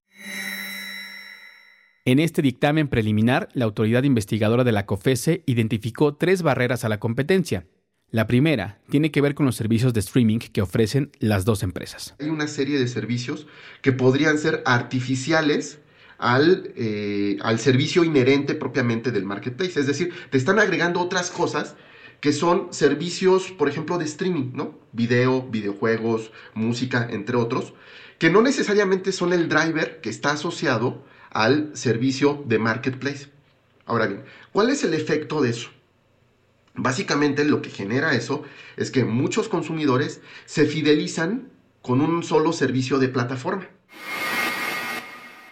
En 2.06 2.20
este 2.20 2.42
dictamen 2.42 2.88
preliminar, 2.88 3.50
la 3.54 3.66
autoridad 3.66 4.04
investigadora 4.04 4.64
de 4.64 4.72
la 4.72 4.86
COFESE 4.86 5.44
identificó 5.46 6.16
tres 6.16 6.42
barreras 6.42 6.86
a 6.86 6.90
la 6.90 7.00
competencia, 7.00 7.68
la 8.10 8.26
primera 8.26 8.80
tiene 8.90 9.12
que 9.12 9.22
ver 9.22 9.36
con 9.36 9.46
los 9.46 9.56
servicios 9.56 9.94
de 9.94 10.00
streaming 10.00 10.40
que 10.40 10.62
ofrecen 10.62 11.12
las 11.20 11.44
dos 11.44 11.62
empresas. 11.64 12.16
Hay 12.20 12.30
una 12.30 12.48
serie 12.48 12.80
de 12.80 12.88
servicios 12.88 13.48
que 13.82 13.92
podrían 13.92 14.38
ser 14.38 14.64
artificiales 14.66 15.80
al, 16.18 16.72
eh, 16.76 17.38
al 17.42 17.60
servicio 17.60 18.04
inherente 18.04 18.56
propiamente 18.56 19.12
del 19.12 19.26
marketplace. 19.26 19.80
Es 19.80 19.88
decir, 19.88 20.14
te 20.30 20.38
están 20.38 20.58
agregando 20.58 21.02
otras 21.02 21.32
cosas 21.32 21.76
que 22.22 22.34
son 22.34 22.70
servicios, 22.72 23.52
por 23.52 23.70
ejemplo, 23.70 23.98
de 23.98 24.06
streaming, 24.06 24.52
¿no? 24.54 24.80
Video, 24.94 25.44
videojuegos, 25.44 26.32
música, 26.54 27.08
entre 27.12 27.36
otros, 27.36 27.74
que 28.18 28.32
no 28.32 28.42
necesariamente 28.42 29.12
son 29.12 29.34
el 29.34 29.50
driver 29.50 30.02
que 30.02 30.10
está 30.10 30.32
asociado 30.32 31.06
al 31.30 31.76
servicio 31.76 32.44
de 32.48 32.58
marketplace. 32.58 33.28
Ahora 33.86 34.08
bien, 34.08 34.24
¿cuál 34.52 34.70
es 34.70 34.84
el 34.84 34.94
efecto 34.94 35.42
de 35.42 35.52
eso? 35.52 35.70
Básicamente 36.78 37.44
lo 37.44 37.62
que 37.62 37.72
genera 37.72 38.14
eso 38.14 38.44
es 38.78 38.92
que 38.92 39.04
muchos 39.04 39.50
consumidores 39.50 40.22
se 40.46 40.66
fidelizan 40.66 41.50
con 41.82 42.02
un 42.02 42.24
solo 42.24 42.54
servicio 42.54 43.00
de 43.00 43.10
plataforma. 43.10 43.68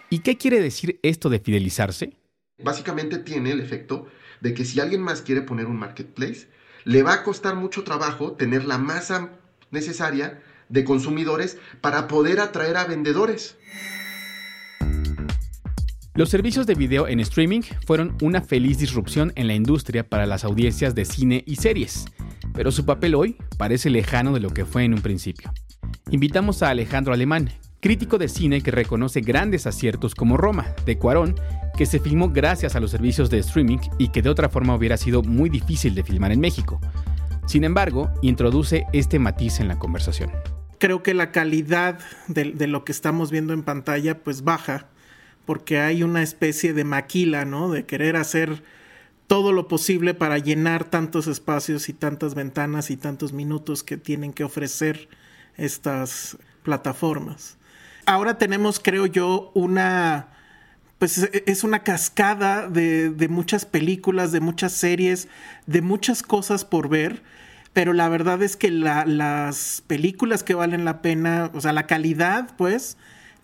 ¿Y 0.08 0.20
qué 0.20 0.38
quiere 0.38 0.60
decir 0.60 1.00
esto 1.02 1.28
de 1.28 1.40
fidelizarse? 1.40 2.16
Básicamente 2.62 3.18
tiene 3.18 3.50
el 3.50 3.60
efecto 3.60 4.06
de 4.40 4.54
que 4.54 4.64
si 4.64 4.78
alguien 4.78 5.02
más 5.02 5.20
quiere 5.22 5.42
poner 5.42 5.66
un 5.66 5.78
marketplace, 5.78 6.48
le 6.84 7.02
va 7.02 7.14
a 7.14 7.22
costar 7.24 7.56
mucho 7.56 7.82
trabajo 7.82 8.32
tener 8.32 8.64
la 8.64 8.78
masa 8.78 9.32
necesaria 9.72 10.40
de 10.68 10.84
consumidores 10.84 11.58
para 11.80 12.06
poder 12.06 12.38
atraer 12.38 12.76
a 12.76 12.84
vendedores. 12.84 13.56
Los 16.16 16.30
servicios 16.30 16.66
de 16.66 16.74
video 16.74 17.08
en 17.08 17.20
streaming 17.20 17.60
fueron 17.84 18.16
una 18.22 18.40
feliz 18.40 18.78
disrupción 18.78 19.34
en 19.36 19.48
la 19.48 19.54
industria 19.54 20.08
para 20.08 20.24
las 20.24 20.44
audiencias 20.44 20.94
de 20.94 21.04
cine 21.04 21.44
y 21.46 21.56
series, 21.56 22.06
pero 22.54 22.72
su 22.72 22.86
papel 22.86 23.14
hoy 23.14 23.36
parece 23.58 23.90
lejano 23.90 24.32
de 24.32 24.40
lo 24.40 24.48
que 24.48 24.64
fue 24.64 24.84
en 24.84 24.94
un 24.94 25.02
principio. 25.02 25.52
Invitamos 26.10 26.62
a 26.62 26.70
Alejandro 26.70 27.12
Alemán, 27.12 27.50
crítico 27.80 28.16
de 28.16 28.28
cine 28.28 28.62
que 28.62 28.70
reconoce 28.70 29.20
grandes 29.20 29.66
aciertos 29.66 30.14
como 30.14 30.38
Roma, 30.38 30.74
de 30.86 30.96
Cuarón, 30.96 31.34
que 31.76 31.84
se 31.84 32.00
filmó 32.00 32.30
gracias 32.30 32.76
a 32.76 32.80
los 32.80 32.92
servicios 32.92 33.28
de 33.28 33.40
streaming 33.40 33.80
y 33.98 34.08
que 34.08 34.22
de 34.22 34.30
otra 34.30 34.48
forma 34.48 34.74
hubiera 34.74 34.96
sido 34.96 35.22
muy 35.22 35.50
difícil 35.50 35.94
de 35.94 36.02
filmar 36.02 36.32
en 36.32 36.40
México. 36.40 36.80
Sin 37.46 37.62
embargo, 37.62 38.10
introduce 38.22 38.86
este 38.94 39.18
matiz 39.18 39.60
en 39.60 39.68
la 39.68 39.78
conversación. 39.78 40.30
Creo 40.78 41.02
que 41.02 41.12
la 41.12 41.30
calidad 41.30 41.98
de, 42.26 42.52
de 42.52 42.66
lo 42.68 42.86
que 42.86 42.92
estamos 42.92 43.30
viendo 43.30 43.52
en 43.52 43.62
pantalla 43.62 44.18
pues 44.22 44.44
baja 44.44 44.88
porque 45.46 45.80
hay 45.80 46.02
una 46.02 46.22
especie 46.22 46.74
de 46.74 46.84
maquila, 46.84 47.44
¿no? 47.44 47.70
De 47.70 47.86
querer 47.86 48.16
hacer 48.16 48.62
todo 49.26 49.52
lo 49.52 49.68
posible 49.68 50.12
para 50.12 50.38
llenar 50.38 50.84
tantos 50.84 51.26
espacios 51.26 51.88
y 51.88 51.92
tantas 51.92 52.34
ventanas 52.34 52.90
y 52.90 52.96
tantos 52.96 53.32
minutos 53.32 53.82
que 53.82 53.96
tienen 53.96 54.32
que 54.32 54.44
ofrecer 54.44 55.08
estas 55.56 56.36
plataformas. 56.62 57.56
Ahora 58.04 58.38
tenemos, 58.38 58.78
creo 58.78 59.06
yo, 59.06 59.50
una 59.54 60.28
pues 60.98 61.18
es 61.18 61.62
una 61.62 61.80
cascada 61.82 62.68
de, 62.68 63.26
muchas 63.28 63.66
películas, 63.66 64.32
de 64.32 64.40
muchas 64.40 64.72
series, 64.72 65.28
de 65.66 65.82
muchas 65.82 66.22
cosas 66.22 66.64
por 66.64 66.88
ver, 66.88 67.22
pero 67.74 67.92
la 67.92 68.08
verdad 68.08 68.42
es 68.42 68.56
que 68.56 68.70
las 68.70 69.82
películas 69.86 70.42
que 70.42 70.54
valen 70.54 70.86
la 70.86 71.02
pena, 71.02 71.50
o 71.52 71.60
sea, 71.60 71.74
la 71.74 71.86
calidad, 71.86 72.56
pues, 72.56 72.96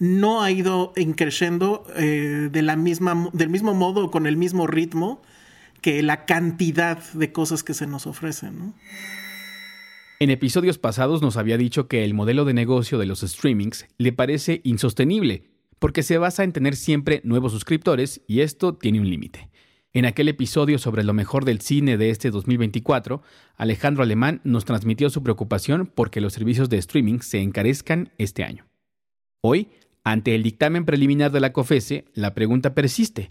no 0.02 0.42
ha 0.42 0.50
ido 0.50 0.92
increciendo 0.96 1.86
eh, 1.94 2.48
de 2.50 2.62
la 2.62 2.74
misma, 2.74 3.30
del 3.32 3.50
mismo 3.50 3.72
modo, 3.72 4.10
con 4.10 4.26
el 4.26 4.36
mismo 4.36 4.66
ritmo 4.66 5.22
que 5.80 6.02
la 6.02 6.24
cantidad 6.24 6.98
de 7.12 7.30
cosas 7.30 7.62
que 7.62 7.72
se 7.72 7.86
nos 7.86 8.08
ofrecen. 8.08 8.74
En 10.18 10.30
episodios 10.30 10.78
pasados 10.78 11.22
nos 11.22 11.36
había 11.36 11.56
dicho 11.56 11.86
que 11.86 12.02
el 12.02 12.14
modelo 12.14 12.44
de 12.44 12.52
negocio 12.52 12.98
de 12.98 13.06
los 13.06 13.20
streamings 13.20 13.86
le 13.96 14.12
parece 14.12 14.60
insostenible, 14.64 15.44
porque 15.78 16.02
se 16.02 16.18
basa 16.18 16.42
en 16.42 16.52
tener 16.52 16.74
siempre 16.74 17.20
nuevos 17.22 17.52
suscriptores 17.52 18.22
y 18.26 18.40
esto 18.40 18.74
tiene 18.74 18.98
un 18.98 19.08
límite. 19.08 19.50
En 19.92 20.04
aquel 20.04 20.26
episodio 20.26 20.80
sobre 20.80 21.04
lo 21.04 21.12
mejor 21.12 21.44
del 21.44 21.60
cine 21.60 21.96
de 21.96 22.10
este 22.10 22.32
2024, 22.32 23.22
Alejandro 23.54 24.02
Alemán 24.02 24.40
nos 24.42 24.64
transmitió 24.64 25.10
su 25.10 25.22
preocupación 25.22 25.86
porque 25.94 26.20
los 26.20 26.32
servicios 26.32 26.68
de 26.68 26.78
streaming 26.78 27.20
se 27.20 27.40
encarezcan 27.40 28.10
este 28.18 28.42
año. 28.42 28.66
Hoy 29.44 29.68
ante 30.04 30.34
el 30.34 30.42
dictamen 30.42 30.84
preliminar 30.84 31.30
de 31.30 31.40
la 31.40 31.52
COFESE, 31.52 32.06
la 32.14 32.34
pregunta 32.34 32.74
persiste. 32.74 33.30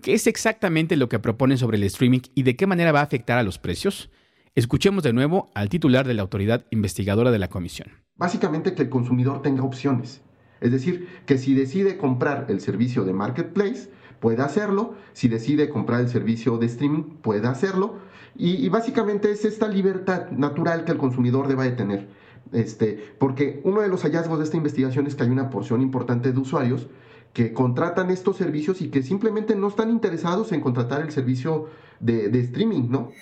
¿Qué 0.00 0.14
es 0.14 0.26
exactamente 0.26 0.96
lo 0.96 1.08
que 1.08 1.18
propone 1.18 1.56
sobre 1.56 1.76
el 1.76 1.84
streaming 1.84 2.20
y 2.34 2.42
de 2.44 2.56
qué 2.56 2.66
manera 2.66 2.92
va 2.92 3.00
a 3.00 3.04
afectar 3.04 3.38
a 3.38 3.42
los 3.42 3.58
precios? 3.58 4.10
Escuchemos 4.54 5.02
de 5.02 5.12
nuevo 5.12 5.50
al 5.54 5.68
titular 5.68 6.06
de 6.06 6.14
la 6.14 6.22
autoridad 6.22 6.64
investigadora 6.70 7.30
de 7.30 7.38
la 7.38 7.48
comisión. 7.48 7.88
Básicamente 8.16 8.74
que 8.74 8.82
el 8.82 8.88
consumidor 8.88 9.42
tenga 9.42 9.64
opciones. 9.64 10.22
Es 10.60 10.70
decir, 10.70 11.08
que 11.26 11.38
si 11.38 11.54
decide 11.54 11.96
comprar 11.96 12.46
el 12.48 12.60
servicio 12.60 13.04
de 13.04 13.12
marketplace, 13.12 13.90
pueda 14.20 14.44
hacerlo. 14.44 14.94
Si 15.12 15.28
decide 15.28 15.68
comprar 15.68 16.00
el 16.00 16.08
servicio 16.08 16.58
de 16.58 16.66
streaming, 16.66 17.02
pueda 17.22 17.50
hacerlo. 17.50 17.98
Y, 18.36 18.64
y 18.64 18.68
básicamente 18.68 19.30
es 19.30 19.44
esta 19.44 19.68
libertad 19.68 20.30
natural 20.30 20.84
que 20.84 20.92
el 20.92 20.98
consumidor 20.98 21.48
deba 21.48 21.64
de 21.64 21.72
tener. 21.72 22.08
Este, 22.52 23.12
porque 23.18 23.60
uno 23.64 23.80
de 23.80 23.88
los 23.88 24.02
hallazgos 24.02 24.38
de 24.38 24.44
esta 24.44 24.56
investigación 24.56 25.06
es 25.06 25.14
que 25.14 25.22
hay 25.22 25.30
una 25.30 25.50
porción 25.50 25.80
importante 25.80 26.32
de 26.32 26.38
usuarios 26.38 26.86
que 27.32 27.52
contratan 27.52 28.10
estos 28.10 28.36
servicios 28.36 28.82
y 28.82 28.90
que 28.90 29.02
simplemente 29.02 29.56
no 29.56 29.68
están 29.68 29.88
interesados 29.90 30.52
en 30.52 30.60
contratar 30.60 31.00
el 31.00 31.10
servicio 31.10 31.70
de, 31.98 32.28
de 32.28 32.40
streaming, 32.40 32.90
¿no? 32.90 33.12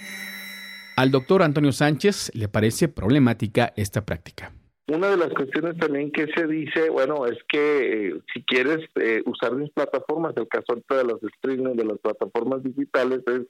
Al 0.97 1.11
doctor 1.11 1.43
Antonio 1.43 1.73
Sánchez 1.73 2.33
le 2.35 2.49
parece 2.49 2.89
problemática 2.89 3.73
esta 3.77 4.05
práctica. 4.05 4.53
Una 4.89 5.09
de 5.09 5.17
las 5.17 5.29
cuestiones 5.29 5.79
también 5.79 6.11
que 6.11 6.27
se 6.35 6.49
dice, 6.49 6.91
bueno, 6.91 7.25
es 7.27 7.39
que 7.49 8.09
eh, 8.09 8.21
si 8.35 8.43
quieres 8.43 8.81
eh, 8.97 9.23
usar 9.25 9.55
mis 9.55 9.71
plataformas, 9.71 10.35
el 10.37 10.49
caso 10.49 10.75
de 10.75 11.05
las 11.05 11.23
streaming, 11.23 11.77
de 11.77 11.85
las 11.85 11.99
plataformas 12.01 12.65
digitales, 12.65 13.21
es 13.29 13.43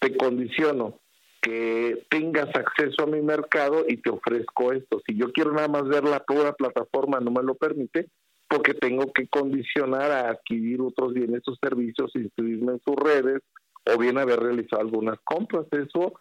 te 0.00 0.16
condiciono 0.16 0.98
que 1.40 2.06
tengas 2.10 2.48
acceso 2.54 3.02
a 3.02 3.06
mi 3.06 3.20
mercado 3.22 3.84
y 3.86 3.98
te 3.98 4.10
ofrezco 4.10 4.72
esto. 4.72 5.00
Si 5.06 5.16
yo 5.16 5.32
quiero 5.32 5.52
nada 5.52 5.68
más 5.68 5.86
ver 5.86 6.04
la 6.04 6.20
pura 6.20 6.52
plataforma, 6.52 7.20
no 7.20 7.30
me 7.30 7.42
lo 7.42 7.54
permite, 7.54 8.08
porque 8.48 8.74
tengo 8.74 9.12
que 9.12 9.28
condicionar 9.28 10.10
a 10.10 10.30
adquirir 10.30 10.80
otros 10.80 11.14
bienes 11.14 11.42
o 11.46 11.54
servicios, 11.56 12.10
inscribirme 12.14 12.72
en 12.72 12.80
sus 12.80 12.96
redes 12.96 13.42
o 13.84 13.98
bien 13.98 14.18
haber 14.18 14.40
realizado 14.40 14.82
algunas 14.82 15.18
compras. 15.24 15.66
Eso, 15.70 16.14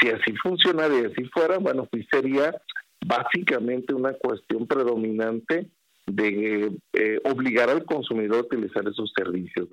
si 0.00 0.08
así 0.08 0.34
funcionara 0.42 0.94
y 0.94 1.04
así 1.04 1.24
fuera, 1.24 1.58
bueno, 1.58 1.86
pues 1.90 2.06
sería 2.10 2.54
básicamente 3.04 3.94
una 3.94 4.12
cuestión 4.14 4.66
predominante 4.66 5.66
de 6.06 6.72
eh, 6.92 7.20
obligar 7.24 7.68
al 7.70 7.84
consumidor 7.84 8.38
a 8.38 8.40
utilizar 8.40 8.86
esos 8.88 9.12
servicios. 9.16 9.68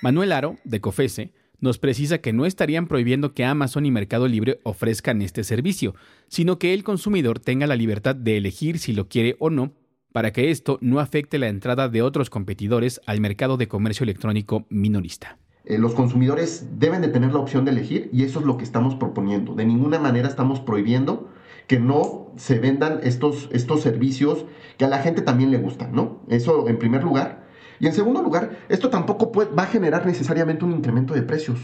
Manuel 0.00 0.32
Aro, 0.32 0.56
de 0.64 0.80
COFESE, 0.80 1.32
nos 1.60 1.78
precisa 1.78 2.18
que 2.18 2.32
no 2.32 2.46
estarían 2.46 2.86
prohibiendo 2.86 3.34
que 3.34 3.44
Amazon 3.44 3.86
y 3.86 3.90
Mercado 3.90 4.28
Libre 4.28 4.60
ofrezcan 4.62 5.22
este 5.22 5.44
servicio, 5.44 5.94
sino 6.28 6.58
que 6.58 6.74
el 6.74 6.84
consumidor 6.84 7.38
tenga 7.38 7.66
la 7.66 7.76
libertad 7.76 8.14
de 8.14 8.36
elegir 8.36 8.78
si 8.78 8.92
lo 8.92 9.08
quiere 9.08 9.36
o 9.38 9.50
no, 9.50 9.72
para 10.12 10.32
que 10.32 10.50
esto 10.50 10.78
no 10.80 11.00
afecte 11.00 11.38
la 11.38 11.48
entrada 11.48 11.88
de 11.88 12.02
otros 12.02 12.30
competidores 12.30 13.00
al 13.06 13.20
mercado 13.20 13.56
de 13.56 13.68
comercio 13.68 14.04
electrónico 14.04 14.66
minorista. 14.68 15.38
Eh, 15.64 15.78
los 15.78 15.94
consumidores 15.94 16.66
deben 16.78 17.02
de 17.02 17.08
tener 17.08 17.32
la 17.32 17.40
opción 17.40 17.64
de 17.64 17.72
elegir 17.72 18.08
y 18.12 18.22
eso 18.22 18.40
es 18.40 18.46
lo 18.46 18.56
que 18.56 18.64
estamos 18.64 18.94
proponiendo. 18.94 19.54
De 19.54 19.66
ninguna 19.66 19.98
manera 19.98 20.28
estamos 20.28 20.60
prohibiendo 20.60 21.28
que 21.66 21.78
no 21.78 22.32
se 22.36 22.58
vendan 22.58 23.00
estos, 23.02 23.50
estos 23.52 23.82
servicios 23.82 24.46
que 24.78 24.86
a 24.86 24.88
la 24.88 25.00
gente 25.00 25.20
también 25.20 25.50
le 25.50 25.58
gustan, 25.58 25.92
¿no? 25.92 26.22
Eso 26.28 26.68
en 26.68 26.78
primer 26.78 27.04
lugar. 27.04 27.46
Y 27.80 27.86
en 27.86 27.92
segundo 27.92 28.22
lugar, 28.22 28.58
esto 28.68 28.90
tampoco 28.90 29.30
va 29.32 29.62
a 29.62 29.66
generar 29.66 30.06
necesariamente 30.06 30.64
un 30.64 30.72
incremento 30.72 31.14
de 31.14 31.22
precios. 31.22 31.58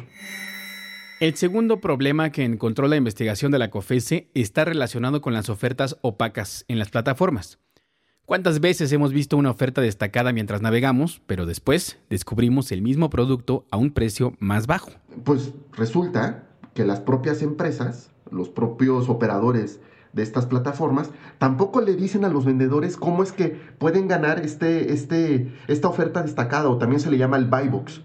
El 1.21 1.37
segundo 1.37 1.81
problema 1.81 2.31
que 2.31 2.45
encontró 2.45 2.89
la 2.89 2.97
investigación 2.97 3.53
de 3.53 3.59
la 3.59 3.71
COFESE 3.71 4.31
está 4.35 4.65
relacionado 4.65 5.21
con 5.21 5.33
las 5.33 5.49
ofertas 5.49 5.97
opacas 6.03 6.65
en 6.69 6.79
las 6.79 6.91
plataformas. 6.91 7.59
¿Cuántas 8.27 8.61
veces 8.61 8.91
hemos 8.93 9.13
visto 9.13 9.37
una 9.37 9.51
oferta 9.51 9.81
destacada 9.81 10.33
mientras 10.33 10.63
navegamos, 10.63 11.21
pero 11.27 11.45
después 11.45 11.99
descubrimos 12.09 12.73
el 12.73 12.81
mismo 12.81 13.11
producto 13.11 13.67
a 13.71 13.77
un 13.77 13.91
precio 13.93 14.35
más 14.39 14.67
bajo? 14.67 14.91
Pues 15.25 15.53
resulta 15.73 16.45
que 16.75 16.85
las 16.85 17.01
propias 17.01 17.43
empresas, 17.43 18.11
los 18.31 18.49
propios 18.49 19.09
operadores 19.09 19.81
de 20.15 20.23
estas 20.23 20.47
plataformas, 20.47 21.11
tampoco 21.39 21.81
le 21.81 21.95
dicen 21.97 22.25
a 22.25 22.29
los 22.29 22.45
vendedores 22.45 22.97
cómo 22.97 23.23
es 23.23 23.33
que 23.33 23.61
pueden 23.79 24.09
ganar 24.09 24.41
este, 24.41 24.93
este, 24.93 25.53
esta 25.69 25.89
oferta 25.89 26.23
destacada 26.23 26.69
o 26.69 26.79
también 26.79 27.01
se 27.01 27.11
le 27.11 27.19
llama 27.19 27.37
el 27.37 27.47
buy 27.47 27.69
box. 27.69 28.03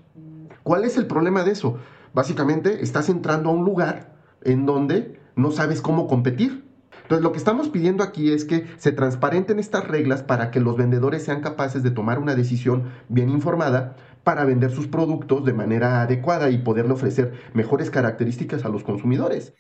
¿Cuál 0.64 0.84
es 0.84 0.98
el 0.98 1.08
problema 1.08 1.44
de 1.44 1.52
eso? 1.52 1.78
Básicamente 2.14 2.84
estás 2.84 3.10
entrando 3.10 3.50
a 3.50 3.54
un 3.54 3.64
lugar 3.64 4.16
en 4.44 4.66
donde 4.66 5.20
no 5.36 5.52
sabes 5.52 5.82
cómo 5.82 6.08
competir. 6.08 6.68
Entonces 7.04 7.24
lo 7.24 7.32
que 7.32 7.38
estamos 7.38 7.70
pidiendo 7.70 8.04
aquí 8.04 8.32
es 8.32 8.46
que 8.46 8.68
se 8.78 8.92
transparenten 8.92 9.58
estas 9.58 9.88
reglas 9.88 10.22
para 10.22 10.52
que 10.52 10.60
los 10.60 10.78
vendedores 10.78 11.24
sean 11.24 11.42
capaces 11.42 11.82
de 11.82 11.92
tomar 11.92 12.20
una 12.20 12.36
decisión 12.36 12.92
bien 13.08 13.30
informada 13.30 13.96
para 14.24 14.46
vender 14.46 14.72
sus 14.72 14.88
productos 14.88 15.44
de 15.46 15.54
manera 15.54 16.02
adecuada 16.02 16.50
y 16.50 16.60
poderle 16.60 16.94
ofrecer 16.94 17.34
mejores 17.54 17.90
características 17.90 18.66
a 18.66 18.70
los 18.70 18.84
consumidores. 18.84 19.54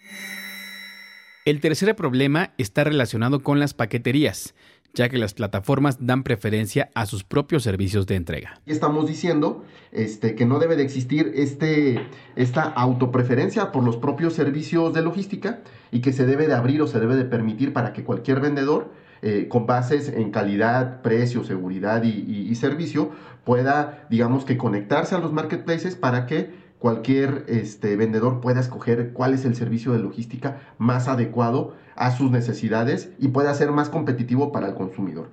El 1.49 1.61
tercer 1.61 1.95
problema 1.95 2.51
está 2.59 2.83
relacionado 2.83 3.41
con 3.41 3.59
las 3.59 3.73
paqueterías, 3.73 4.53
ya 4.93 5.09
que 5.09 5.17
las 5.17 5.33
plataformas 5.33 5.97
dan 5.99 6.21
preferencia 6.21 6.91
a 6.93 7.07
sus 7.07 7.23
propios 7.23 7.63
servicios 7.63 8.05
de 8.05 8.17
entrega. 8.17 8.61
Estamos 8.67 9.07
diciendo 9.07 9.65
este, 9.91 10.35
que 10.35 10.45
no 10.45 10.59
debe 10.59 10.75
de 10.75 10.83
existir 10.83 11.31
este, 11.33 12.05
esta 12.35 12.61
autopreferencia 12.61 13.71
por 13.71 13.83
los 13.83 13.97
propios 13.97 14.35
servicios 14.35 14.93
de 14.93 15.01
logística 15.01 15.61
y 15.91 16.01
que 16.01 16.13
se 16.13 16.27
debe 16.27 16.45
de 16.45 16.53
abrir 16.53 16.83
o 16.83 16.87
se 16.87 16.99
debe 16.99 17.15
de 17.15 17.25
permitir 17.25 17.73
para 17.73 17.93
que 17.93 18.03
cualquier 18.03 18.41
vendedor 18.41 18.93
eh, 19.23 19.47
con 19.49 19.65
bases 19.65 20.07
en 20.07 20.29
calidad, 20.29 21.01
precio, 21.01 21.43
seguridad 21.43 22.03
y 22.03 22.53
servicio 22.53 23.09
pueda, 23.43 24.05
digamos 24.11 24.45
que 24.45 24.55
conectarse 24.55 25.15
a 25.15 25.17
los 25.17 25.33
marketplaces 25.33 25.95
para 25.95 26.27
que 26.27 26.58
cualquier 26.79 27.45
este, 27.47 27.95
vendedor 27.95 28.41
pueda 28.41 28.59
escoger 28.59 29.11
cuál 29.13 29.33
es 29.33 29.45
el 29.45 29.55
servicio 29.55 29.91
de 29.91 29.99
logística 29.99 30.61
más 30.77 31.07
adecuado 31.07 31.75
a 31.95 32.15
sus 32.15 32.31
necesidades 32.31 33.11
y 33.19 33.27
pueda 33.27 33.53
ser 33.53 33.71
más 33.71 33.89
competitivo 33.89 34.51
para 34.51 34.69
el 34.69 34.75
consumidor. 34.75 35.29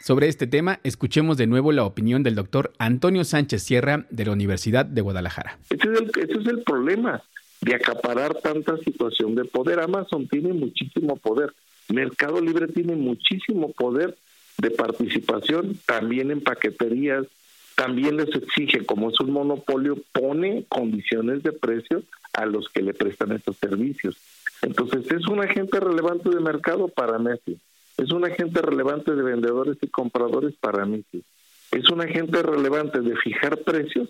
Sobre 0.00 0.28
este 0.28 0.46
tema, 0.46 0.80
escuchemos 0.84 1.36
de 1.36 1.46
nuevo 1.46 1.70
la 1.72 1.84
opinión 1.84 2.22
del 2.22 2.34
doctor 2.34 2.72
Antonio 2.78 3.24
Sánchez 3.24 3.62
Sierra 3.62 4.06
de 4.08 4.24
la 4.24 4.32
Universidad 4.32 4.86
de 4.86 5.02
Guadalajara. 5.02 5.58
Ese 5.68 5.82
es 5.92 6.00
el, 6.00 6.10
es 6.16 6.46
el 6.46 6.62
problema 6.62 7.22
de 7.60 7.74
acaparar 7.74 8.34
tanta 8.36 8.78
situación 8.78 9.34
de 9.34 9.44
poder. 9.44 9.80
Amazon 9.80 10.26
tiene 10.28 10.52
muchísimo 10.52 11.16
poder. 11.16 11.52
Mercado 11.88 12.40
Libre 12.40 12.68
tiene 12.68 12.94
muchísimo 12.94 13.72
poder 13.72 14.16
de 14.58 14.70
participación 14.70 15.78
también 15.86 16.30
en 16.30 16.40
paqueterías, 16.40 17.26
también 17.78 18.16
les 18.16 18.34
exige, 18.34 18.84
como 18.84 19.08
es 19.08 19.20
un 19.20 19.30
monopolio, 19.30 19.98
pone 20.12 20.64
condiciones 20.68 21.44
de 21.44 21.52
precio 21.52 22.02
a 22.32 22.44
los 22.44 22.68
que 22.70 22.82
le 22.82 22.92
prestan 22.92 23.30
estos 23.30 23.56
servicios. 23.56 24.16
Entonces 24.62 25.08
es 25.12 25.28
un 25.28 25.40
agente 25.40 25.78
relevante 25.78 26.28
de 26.28 26.40
mercado 26.40 26.88
para 26.88 27.20
Messi, 27.20 27.56
es 27.96 28.10
un 28.10 28.24
agente 28.24 28.60
relevante 28.62 29.14
de 29.14 29.22
vendedores 29.22 29.76
y 29.80 29.86
compradores 29.86 30.54
para 30.60 30.84
Messi, 30.86 31.22
es 31.70 31.88
un 31.88 32.00
agente 32.00 32.42
relevante 32.42 33.00
de 33.00 33.14
fijar 33.16 33.58
precios. 33.58 34.08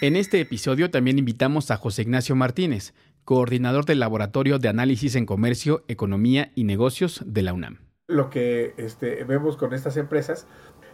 En 0.00 0.16
este 0.16 0.40
episodio 0.40 0.90
también 0.90 1.18
invitamos 1.18 1.70
a 1.70 1.76
José 1.76 2.02
Ignacio 2.02 2.34
Martínez, 2.36 2.94
coordinador 3.26 3.84
del 3.84 4.00
Laboratorio 4.00 4.58
de 4.58 4.70
Análisis 4.70 5.14
en 5.14 5.26
Comercio, 5.26 5.84
Economía 5.88 6.52
y 6.54 6.64
Negocios 6.64 7.22
de 7.26 7.42
la 7.42 7.52
UNAM. 7.52 7.80
Lo 8.08 8.30
que 8.30 8.72
este, 8.78 9.24
vemos 9.24 9.58
con 9.58 9.74
estas 9.74 9.98
empresas 9.98 10.46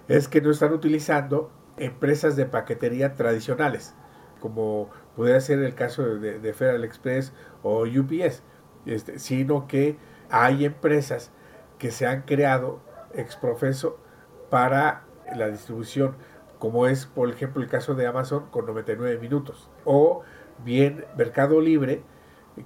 es 0.08 0.26
que 0.26 0.40
no 0.40 0.50
están 0.50 0.72
utilizando 0.72 1.52
empresas 1.78 2.36
de 2.36 2.46
paquetería 2.46 3.14
tradicionales, 3.14 3.94
como 4.40 4.90
pudiera 5.16 5.40
ser 5.40 5.60
el 5.60 5.74
caso 5.74 6.02
de, 6.04 6.38
de 6.38 6.52
Federal 6.52 6.84
Express 6.84 7.32
o 7.62 7.82
UPS, 7.82 8.42
este, 8.86 9.18
sino 9.18 9.66
que 9.66 9.96
hay 10.30 10.64
empresas 10.64 11.30
que 11.78 11.90
se 11.90 12.06
han 12.06 12.22
creado 12.22 12.80
exprofeso 13.14 13.98
para 14.50 15.04
la 15.34 15.48
distribución, 15.48 16.16
como 16.58 16.86
es 16.86 17.06
por 17.06 17.30
ejemplo 17.30 17.62
el 17.62 17.68
caso 17.68 17.94
de 17.94 18.06
Amazon 18.06 18.46
con 18.50 18.66
99 18.66 19.18
minutos, 19.18 19.70
o 19.84 20.22
bien 20.64 21.04
Mercado 21.16 21.60
Libre 21.60 22.02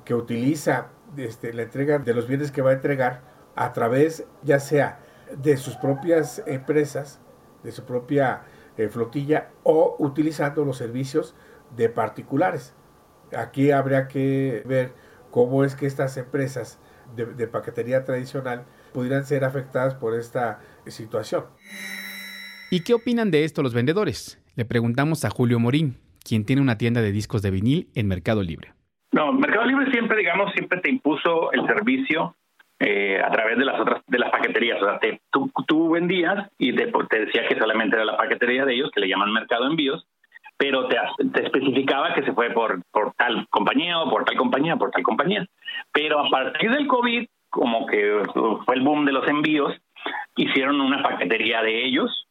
que 0.05 0.15
utiliza 0.15 0.89
este, 1.17 1.53
la 1.53 1.63
entrega 1.63 1.99
de 1.99 2.15
los 2.15 2.27
bienes 2.27 2.51
que 2.51 2.63
va 2.63 2.71
a 2.71 2.75
entregar 2.75 3.21
a 3.55 3.73
través 3.73 4.25
ya 4.43 4.61
sea 4.61 5.01
de 5.37 5.57
sus 5.57 5.77
propias 5.77 6.43
empresas, 6.47 7.21
de 7.63 7.73
su 7.73 7.85
propia 7.85 8.43
eh, 8.77 8.89
flotilla 8.89 9.51
o 9.63 9.97
utilizando 9.99 10.65
los 10.65 10.79
servicios 10.79 11.35
de 11.77 11.89
particulares. 11.89 12.75
Aquí 13.37 13.71
habría 13.71 14.09
que 14.09 14.63
ver 14.67 14.93
cómo 15.31 15.65
es 15.65 15.75
que 15.75 15.87
estas 15.87 16.17
empresas 16.17 16.79
de, 17.17 17.47
paquetería 17.47 18.05
tradicional 18.05 18.65
pudieran 18.93 19.25
ser 19.25 19.45
afectadas 19.45 19.95
por 19.95 20.15
esta 20.15 20.61
situación. 20.87 21.45
¿Y 22.71 22.85
qué 22.85 22.95
opinan 22.95 23.31
de 23.31 23.45
esto 23.45 23.63
los 23.63 23.75
vendedores? 23.75 24.43
Le 24.55 24.65
preguntamos 24.65 25.25
a 25.25 25.31
Julio 25.31 25.59
Morín, 25.59 25.99
quien 26.25 26.45
tiene 26.45 26.63
una 26.63 26.79
tienda 26.79 27.03
de 27.03 27.13
discos 27.13 27.43
de 27.43 27.51
vinil 27.51 27.91
en 27.95 28.09
Mercado 28.09 28.43
Libre. 28.43 28.73
No, 29.13 29.33
Mercado 29.33 29.67
Libre 29.67 29.91
siempre, 29.91 30.19
digamos, 30.19 30.53
siempre 30.53 30.81
te 30.81 30.91
impuso 30.91 31.53
el 31.53 31.67
servicio 31.67 32.35
eh, 32.85 33.23
a 33.25 33.31
través 33.31 33.57
de 33.59 33.65
las 33.65 33.79
otras 33.79 34.03
de 34.09 34.19
las 34.19 34.31
paqueterías. 34.31 34.83
O 34.83 34.85
sea, 34.85 34.99
tú, 35.31 35.51
tú, 35.69 35.91
vendías 35.91 36.51
y 36.59 36.75
te, 36.75 36.87
decía 36.87 37.47
que 37.47 37.57
solamente 37.57 37.95
era 37.95 38.05
la 38.05 38.17
paquetería 38.17 38.65
de 38.65 38.75
ellos, 38.75 38.91
que 38.91 39.01
le 39.01 39.09
llaman 39.09 39.33
mercado 39.33 39.67
envíos, 39.67 40.05
pero 40.57 40.89
te, 40.89 40.97
te 41.33 41.45
especificaba 41.45 42.13
que 42.13 42.25
se 42.25 42.33
fue 42.33 42.51
por, 42.51 42.83
por 42.91 43.13
tal 43.15 43.47
compañía 43.51 44.01
o 44.01 44.11
por 44.11 44.25
tal 44.25 44.37
compañía, 44.37 44.75
por 44.77 44.91
tal 44.91 45.05
compañía. 45.05 45.47
Pero 45.93 46.19
a 46.19 46.29
partir 46.29 46.73
del 46.73 46.89
COVID, 46.89 47.29
como 47.51 47.87
que 47.87 48.23
fue 48.65 48.75
el 48.75 48.81
boom 48.81 49.05
de 49.05 49.13
los 49.13 49.29
envíos, 49.29 49.75
hicieron 50.35 50.81
una 50.81 51.05
paquetería 51.05 51.63
de 51.63 51.85
ellos, 51.85 52.27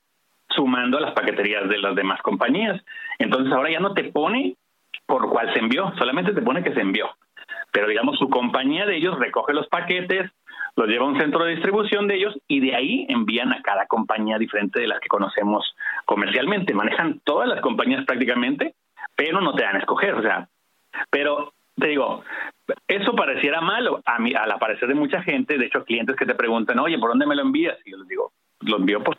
sumando 0.50 0.98
a 0.98 1.02
las 1.02 1.14
paqueterías 1.14 1.70
de 1.70 1.78
las 1.78 1.96
demás 1.96 2.22
compañías. 2.24 2.82
Entonces 3.20 3.54
ahora 3.54 3.72
ya 3.72 3.80
no 3.80 3.94
te 3.94 4.12
pone 4.12 4.58
por 5.06 5.30
cuál 5.30 5.54
se 5.54 5.60
envió, 5.60 5.94
solamente 5.98 6.34
te 6.34 6.42
pone 6.42 6.62
que 6.62 6.74
se 6.74 6.82
envió. 6.82 7.10
Pero 7.72 7.88
digamos, 7.88 8.18
su 8.18 8.30
compañía 8.30 8.86
de 8.86 8.98
ellos 8.98 9.18
recoge 9.18 9.54
los 9.54 9.68
paquetes, 9.68 10.30
los 10.76 10.88
lleva 10.88 11.06
a 11.06 11.10
un 11.10 11.20
centro 11.20 11.44
de 11.44 11.56
distribución 11.56 12.08
de 12.08 12.16
ellos 12.16 12.38
y 12.48 12.60
de 12.60 12.76
ahí 12.76 13.06
envían 13.10 13.52
a 13.54 13.62
cada 13.62 13.86
compañía 13.88 14.38
diferente 14.38 14.80
de 14.80 14.88
las 14.88 15.00
que 15.00 15.08
conocemos 15.08 15.76
comercialmente. 16.06 16.74
Manejan 16.74 17.22
todas 17.24 17.48
las 17.48 17.62
compañías 17.62 18.06
prácticamente, 18.06 18.76
pero 19.16 19.42
no 19.42 19.54
te 19.54 19.64
dan 19.64 19.76
a 19.76 19.80
escoger. 19.80 20.16
O 20.16 20.22
sea, 20.22 20.48
pero 21.10 21.54
te 21.76 21.88
digo, 21.88 22.24
eso 22.88 23.16
pareciera 23.16 23.62
malo 23.62 24.02
a 24.06 24.20
mí, 24.20 24.34
al 24.34 24.58
parecer 24.60 24.88
de 24.88 24.96
mucha 24.96 25.22
gente, 25.24 25.58
de 25.58 25.66
hecho 25.66 25.84
clientes 25.84 26.16
que 26.16 26.26
te 26.26 26.36
preguntan, 26.36 26.80
oye, 26.80 27.00
¿por 27.00 27.10
dónde 27.10 27.26
me 27.26 27.36
lo 27.36 27.42
envías? 27.42 27.78
Y 27.86 27.92
yo 27.92 27.98
les 27.98 28.08
digo, 28.08 28.32
lo 28.62 28.78
envío 28.78 29.04
por 29.04 29.18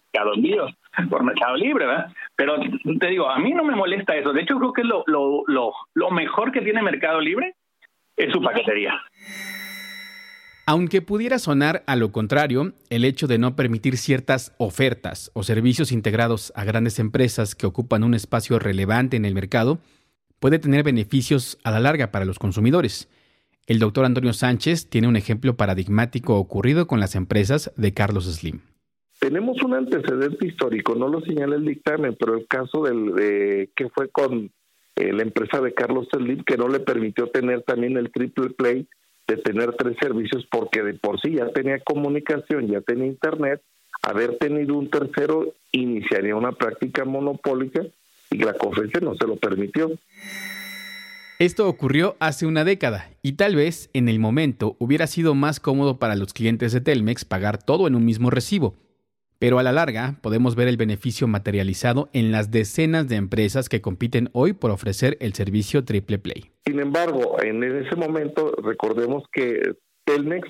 Mercado 1.25 1.57
Libre, 1.57 1.87
¿verdad? 1.87 2.13
Pero 2.37 2.57
te 3.01 3.07
digo, 3.09 3.29
a 3.29 3.39
mí 3.39 3.53
no 3.53 3.65
me 3.65 3.75
molesta 3.75 4.15
eso. 4.15 4.33
De 4.33 4.43
hecho, 4.43 4.59
creo 4.59 4.73
que 4.73 4.85
lo, 4.85 5.05
lo, 5.07 5.43
lo, 5.47 5.73
lo 5.95 6.11
mejor 6.11 6.53
que 6.53 6.61
tiene 6.61 6.83
Mercado 6.83 7.21
Libre 7.21 7.55
es 8.17 8.33
su 8.33 8.41
paquetería. 8.41 9.01
Aunque 10.73 11.03
pudiera 11.03 11.39
sonar 11.39 11.83
a 11.87 11.97
lo 11.97 12.13
contrario, 12.13 12.73
el 12.89 13.05
hecho 13.05 13.27
de 13.27 13.37
no 13.37 13.57
permitir 13.57 13.99
ciertas 13.99 14.55
ofertas 14.57 15.31
o 15.35 15.43
servicios 15.43 15.93
integrados 15.93 16.51
a 16.57 16.65
grandes 16.65 16.99
empresas 16.99 17.55
que 17.55 17.67
ocupan 17.67 18.03
un 18.03 18.15
espacio 18.15 18.59
relevante 18.59 19.19
en 19.19 19.27
el 19.27 19.35
mercado 19.35 19.81
puede 20.41 20.59
tener 20.59 20.83
beneficios 20.83 21.59
a 21.63 21.73
la 21.73 21.81
larga 21.81 22.11
para 22.11 22.25
los 22.25 22.39
consumidores. 22.39 23.11
El 23.67 23.81
doctor 23.81 24.07
Antonio 24.07 24.33
Sánchez 24.33 24.89
tiene 24.89 25.09
un 25.09 25.17
ejemplo 25.17 25.59
paradigmático 25.59 26.39
ocurrido 26.39 26.87
con 26.87 27.01
las 27.01 27.17
empresas 27.17 27.71
de 27.77 27.93
Carlos 27.93 28.25
Slim. 28.25 28.61
Tenemos 29.21 29.63
un 29.63 29.75
antecedente 29.75 30.47
histórico, 30.47 30.95
no 30.95 31.07
lo 31.07 31.21
señala 31.21 31.57
el 31.57 31.67
dictamen, 31.67 32.17
pero 32.19 32.35
el 32.35 32.47
caso 32.47 32.85
del 32.85 33.15
de, 33.15 33.71
que 33.77 33.91
fue 33.91 34.09
con 34.09 34.51
eh, 34.97 35.13
la 35.13 35.23
empresa 35.23 35.61
de 35.61 35.75
Carlos 35.75 36.09
Slim 36.11 36.43
que 36.45 36.57
no 36.57 36.69
le 36.69 36.81
permitió 36.81 37.27
tener 37.27 37.61
también 37.61 37.99
el 37.99 38.11
triple 38.11 38.49
play 38.49 38.89
de 39.37 39.43
tener 39.43 39.73
tres 39.75 39.97
servicios 40.01 40.47
porque 40.51 40.83
de 40.83 40.95
por 40.95 41.21
sí 41.21 41.35
ya 41.37 41.49
tenía 41.49 41.81
comunicación, 41.81 42.69
ya 42.69 42.81
tenía 42.81 43.07
internet, 43.07 43.63
haber 44.03 44.37
tenido 44.39 44.77
un 44.77 44.91
tercero 44.91 45.55
iniciaría 45.73 46.37
una 46.37 46.53
práctica 46.53 47.05
monopólica 47.05 47.83
y 48.31 48.39
la 48.39 48.55
conferencia 48.55 49.01
no 49.01 49.15
se 49.15 49.27
lo 49.27 49.37
permitió. 49.37 49.91
Esto 51.39 51.69
ocurrió 51.69 52.17
hace 52.21 52.47
una 52.47 52.65
década 52.65 53.11
y 53.21 53.33
tal 53.33 53.57
vez 53.57 53.91
en 53.95 54.09
el 54.09 54.21
momento 54.21 54.77
hubiera 54.79 55.07
sido 55.07 55.35
más 55.35 55.59
cómodo 55.59 55.99
para 55.99 56.15
los 56.15 56.33
clientes 56.33 56.73
de 56.73 56.81
Telmex 56.81 57.25
pagar 57.25 57.63
todo 57.63 57.89
en 57.89 57.95
un 57.95 58.05
mismo 58.05 58.31
recibo, 58.31 58.77
pero 59.39 59.59
a 59.59 59.65
la 59.65 59.73
larga 59.73 60.19
podemos 60.23 60.55
ver 60.55 60.69
el 60.69 60.77
beneficio 60.77 61.27
materializado 61.27 62.11
en 62.13 62.31
las 62.31 62.51
decenas 62.51 63.09
de 63.09 63.17
empresas 63.17 63.69
que 63.69 63.81
compiten 63.81 64.31
hoy 64.33 64.53
por 64.53 64.71
ofrecer 64.71 65.17
el 65.21 65.35
servicio 65.35 65.85
Triple 65.85 66.19
Play. 66.19 66.52
Sin 66.65 66.81
embargo, 66.81 67.43
en 67.43 67.63
ese 67.65 67.97
momento 67.97 68.55
recordemos 68.63 69.25
que 69.33 69.75
Telmex 70.05 70.49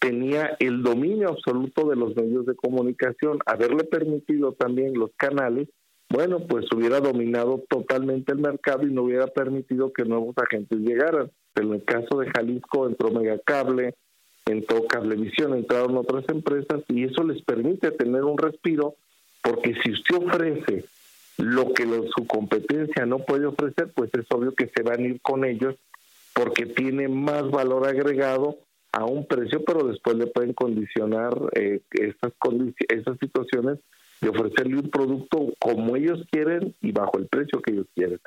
tenía 0.00 0.56
el 0.58 0.82
dominio 0.82 1.28
absoluto 1.28 1.88
de 1.88 1.96
los 1.96 2.16
medios 2.16 2.46
de 2.46 2.56
comunicación, 2.56 3.38
haberle 3.46 3.84
permitido 3.84 4.52
también 4.52 4.94
los 4.94 5.10
canales 5.16 5.68
bueno, 6.12 6.40
pues 6.46 6.66
hubiera 6.74 7.00
dominado 7.00 7.64
totalmente 7.70 8.32
el 8.32 8.38
mercado 8.38 8.86
y 8.86 8.92
no 8.92 9.04
hubiera 9.04 9.28
permitido 9.28 9.94
que 9.94 10.04
nuevos 10.04 10.36
agentes 10.36 10.78
llegaran. 10.78 11.30
En 11.54 11.72
el 11.72 11.84
caso 11.84 12.18
de 12.18 12.30
Jalisco 12.30 12.86
entró 12.86 13.10
Megacable, 13.10 13.94
entró 14.44 14.86
Cablevisión, 14.86 15.54
entraron 15.54 15.96
otras 15.96 16.28
empresas 16.28 16.82
y 16.88 17.04
eso 17.04 17.24
les 17.24 17.40
permite 17.42 17.92
tener 17.92 18.24
un 18.24 18.36
respiro 18.36 18.96
porque 19.42 19.74
si 19.82 19.92
usted 19.92 20.16
ofrece 20.16 20.84
lo 21.42 21.74
que 21.74 21.84
su 22.16 22.26
competencia 22.26 23.04
no 23.04 23.18
puede 23.18 23.46
ofrecer, 23.46 23.92
pues 23.94 24.10
es 24.14 24.26
obvio 24.30 24.54
que 24.54 24.70
se 24.74 24.82
van 24.84 25.00
a 25.00 25.02
ir 25.02 25.20
con 25.20 25.44
ellos 25.44 25.74
porque 26.34 26.66
tiene 26.66 27.08
más 27.08 27.50
valor 27.50 27.86
agregado 27.86 28.58
a 28.92 29.04
un 29.04 29.26
precio, 29.26 29.64
pero 29.64 29.88
después 29.88 30.16
le 30.16 30.28
pueden 30.28 30.52
condicionar 30.52 31.34
eh, 31.54 31.80
estas, 31.90 32.32
estas 32.88 33.18
situaciones 33.18 33.78
de 34.20 34.28
ofrecerle 34.28 34.76
un 34.76 34.88
producto 34.88 35.52
como 35.58 35.96
ellos 35.96 36.24
quieren 36.30 36.76
y 36.80 36.92
bajo 36.92 37.18
el 37.18 37.26
precio 37.26 37.60
que 37.60 37.72
ellos 37.72 37.86
quieren. 37.94 38.20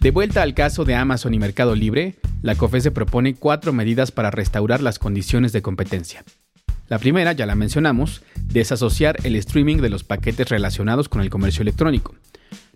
De 0.00 0.10
vuelta 0.10 0.42
al 0.42 0.54
caso 0.54 0.84
de 0.84 0.96
Amazon 0.96 1.32
y 1.32 1.38
Mercado 1.38 1.76
Libre, 1.76 2.16
la 2.42 2.56
COFESE 2.56 2.90
propone 2.90 3.36
cuatro 3.36 3.72
medidas 3.72 4.10
para 4.10 4.32
restaurar 4.32 4.82
las 4.82 4.98
condiciones 4.98 5.52
de 5.52 5.62
competencia. 5.62 6.24
La 6.88 6.98
primera, 6.98 7.32
ya 7.32 7.46
la 7.46 7.54
mencionamos, 7.54 8.22
desasociar 8.46 9.16
el 9.24 9.36
streaming 9.36 9.78
de 9.78 9.88
los 9.88 10.04
paquetes 10.04 10.48
relacionados 10.48 11.08
con 11.08 11.22
el 11.22 11.30
comercio 11.30 11.62
electrónico. 11.62 12.14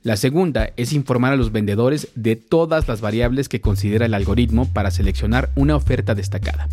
La 0.03 0.17
segunda 0.17 0.71
es 0.77 0.93
informar 0.93 1.33
a 1.33 1.37
los 1.37 1.53
vendedores 1.53 2.09
de 2.15 2.37
todas 2.37 2.89
las 2.89 3.01
variables 3.01 3.49
que 3.49 3.61
considera 3.61 4.07
el 4.07 4.15
algoritmo 4.15 4.67
para 4.73 4.91
seleccionar 4.91 5.51
una 5.57 5.77
oferta 5.77 6.15
destacada. 6.15 6.69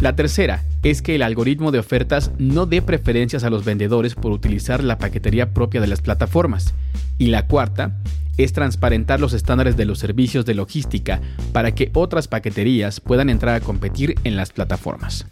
La 0.00 0.16
tercera 0.16 0.64
es 0.82 1.00
que 1.00 1.14
el 1.14 1.22
algoritmo 1.22 1.70
de 1.70 1.78
ofertas 1.78 2.32
no 2.38 2.66
dé 2.66 2.82
preferencias 2.82 3.44
a 3.44 3.50
los 3.50 3.64
vendedores 3.64 4.16
por 4.16 4.32
utilizar 4.32 4.82
la 4.82 4.98
paquetería 4.98 5.54
propia 5.54 5.80
de 5.80 5.86
las 5.86 6.00
plataformas. 6.00 6.74
Y 7.18 7.26
la 7.26 7.46
cuarta 7.46 8.00
es 8.36 8.52
transparentar 8.52 9.20
los 9.20 9.32
estándares 9.32 9.76
de 9.76 9.84
los 9.84 10.00
servicios 10.00 10.44
de 10.44 10.54
logística 10.54 11.20
para 11.52 11.72
que 11.76 11.90
otras 11.94 12.26
paqueterías 12.26 13.00
puedan 13.00 13.30
entrar 13.30 13.54
a 13.54 13.60
competir 13.60 14.16
en 14.24 14.34
las 14.34 14.50
plataformas. 14.50 15.26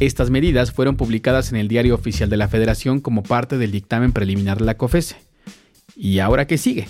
Estas 0.00 0.30
medidas 0.30 0.72
fueron 0.72 0.96
publicadas 0.96 1.52
en 1.52 1.58
el 1.58 1.68
Diario 1.68 1.94
Oficial 1.94 2.30
de 2.30 2.38
la 2.38 2.48
Federación 2.48 3.00
como 3.00 3.22
parte 3.22 3.58
del 3.58 3.70
dictamen 3.70 4.12
preliminar 4.12 4.56
de 4.56 4.64
la 4.64 4.78
COFESE. 4.78 5.16
¿Y 5.94 6.20
ahora 6.20 6.46
qué 6.46 6.56
sigue? 6.56 6.88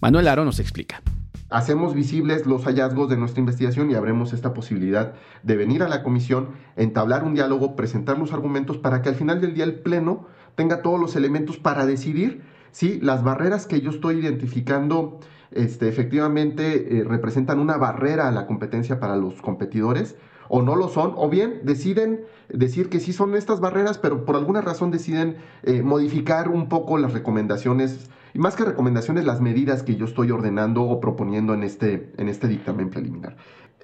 Manuel 0.00 0.28
Aro 0.28 0.44
nos 0.44 0.60
explica 0.60 1.02
hacemos 1.50 1.94
visibles 1.94 2.46
los 2.46 2.64
hallazgos 2.64 3.08
de 3.08 3.16
nuestra 3.16 3.38
investigación 3.38 3.88
y 3.88 3.94
abremos 3.94 4.32
esta 4.32 4.54
posibilidad 4.54 5.14
de 5.44 5.54
venir 5.54 5.84
a 5.84 5.88
la 5.88 6.02
comisión, 6.02 6.48
entablar 6.74 7.22
un 7.22 7.34
diálogo, 7.34 7.76
presentar 7.76 8.18
los 8.18 8.32
argumentos 8.32 8.76
para 8.78 9.02
que 9.02 9.08
al 9.08 9.14
final 9.14 9.40
del 9.40 9.54
día 9.54 9.62
el 9.62 9.74
Pleno 9.74 10.26
tenga 10.56 10.82
todos 10.82 10.98
los 10.98 11.14
elementos 11.14 11.56
para 11.56 11.86
decidir 11.86 12.42
si 12.72 13.00
las 13.00 13.22
barreras 13.22 13.66
que 13.66 13.80
yo 13.80 13.90
estoy 13.90 14.18
identificando 14.18 15.20
este, 15.52 15.88
efectivamente 15.88 16.98
eh, 16.98 17.04
representan 17.04 17.60
una 17.60 17.76
barrera 17.76 18.26
a 18.26 18.32
la 18.32 18.48
competencia 18.48 18.98
para 18.98 19.14
los 19.14 19.40
competidores 19.40 20.16
o 20.48 20.62
no 20.62 20.76
lo 20.76 20.88
son, 20.88 21.14
o 21.16 21.28
bien 21.28 21.60
deciden 21.64 22.24
decir 22.48 22.88
que 22.88 23.00
sí 23.00 23.12
son 23.12 23.34
estas 23.34 23.60
barreras, 23.60 23.98
pero 23.98 24.24
por 24.24 24.36
alguna 24.36 24.60
razón 24.60 24.90
deciden 24.90 25.36
eh, 25.62 25.82
modificar 25.82 26.48
un 26.48 26.68
poco 26.68 26.98
las 26.98 27.12
recomendaciones 27.12 28.10
y 28.34 28.40
más 28.40 28.56
que 28.56 28.64
recomendaciones, 28.64 29.24
las 29.24 29.40
medidas 29.40 29.84
que 29.84 29.94
yo 29.94 30.06
estoy 30.06 30.32
ordenando 30.32 30.82
o 30.82 31.00
proponiendo 31.00 31.54
en 31.54 31.62
este, 31.62 32.12
en 32.18 32.28
este 32.28 32.48
dictamen 32.48 32.90
preliminar. 32.90 33.36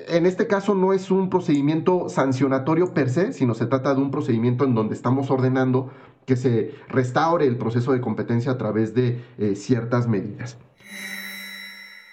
En 0.09 0.27
este 0.27 0.49
caso 0.49 0.75
no 0.75 0.93
es 0.93 1.11
un 1.11 1.31
procedimiento 1.31 2.09
sancionatorio 2.09 2.93
per 2.93 3.11
se, 3.11 3.33
sino 3.33 3.55
se 3.55 3.67
trata 3.67 3.95
de 3.95 4.01
un 4.01 4.11
procedimiento 4.11 4.65
en 4.65 4.75
donde 4.75 4.95
estamos 4.95 5.31
ordenando 5.31 5.91
que 6.27 6.37
se 6.37 6.75
restaure 6.89 7.47
el 7.47 7.59
proceso 7.59 7.93
de 7.93 8.01
competencia 8.01 8.53
a 8.53 8.59
través 8.59 8.95
de 8.95 9.23
eh, 9.39 9.55
ciertas 9.55 10.09
medidas. 10.09 10.59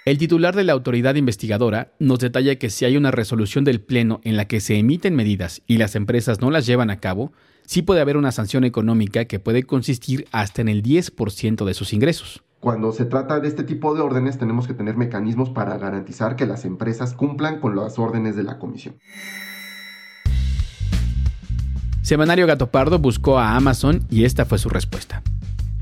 El 0.07 0.17
titular 0.17 0.55
de 0.55 0.63
la 0.63 0.71
autoridad 0.71 1.15
investigadora 1.15 1.91
nos 1.99 2.19
detalla 2.19 2.55
que 2.55 2.69
si 2.69 2.85
hay 2.85 2.95
una 2.95 3.11
resolución 3.11 3.65
del 3.65 3.81
Pleno 3.81 4.21
en 4.23 4.37
la 4.37 4.45
que 4.45 4.61
se 4.61 4.77
emiten 4.77 5.17
medidas 5.17 5.61
y 5.67 5.79
las 5.79 5.97
empresas 5.97 6.39
no 6.39 6.49
las 6.49 6.65
llevan 6.65 6.89
a 6.89 7.01
cabo, 7.01 7.33
sí 7.65 7.81
puede 7.81 7.99
haber 7.99 8.15
una 8.15 8.31
sanción 8.31 8.63
económica 8.63 9.25
que 9.25 9.41
puede 9.41 9.63
consistir 9.63 10.25
hasta 10.31 10.61
en 10.61 10.69
el 10.69 10.81
10% 10.81 11.65
de 11.65 11.73
sus 11.73 11.91
ingresos. 11.91 12.41
Cuando 12.61 12.93
se 12.93 13.03
trata 13.03 13.41
de 13.41 13.49
este 13.49 13.65
tipo 13.65 13.95
de 13.95 13.99
órdenes 13.99 14.37
tenemos 14.37 14.65
que 14.65 14.73
tener 14.73 14.95
mecanismos 14.95 15.49
para 15.49 15.77
garantizar 15.77 16.37
que 16.37 16.45
las 16.45 16.63
empresas 16.63 17.13
cumplan 17.13 17.59
con 17.59 17.75
las 17.75 17.99
órdenes 17.99 18.37
de 18.37 18.43
la 18.43 18.59
comisión. 18.59 18.95
Semanario 22.01 22.47
Gato 22.47 22.71
Pardo 22.71 22.97
buscó 22.97 23.39
a 23.39 23.57
Amazon 23.57 24.07
y 24.09 24.23
esta 24.23 24.45
fue 24.45 24.57
su 24.57 24.69
respuesta. 24.69 25.21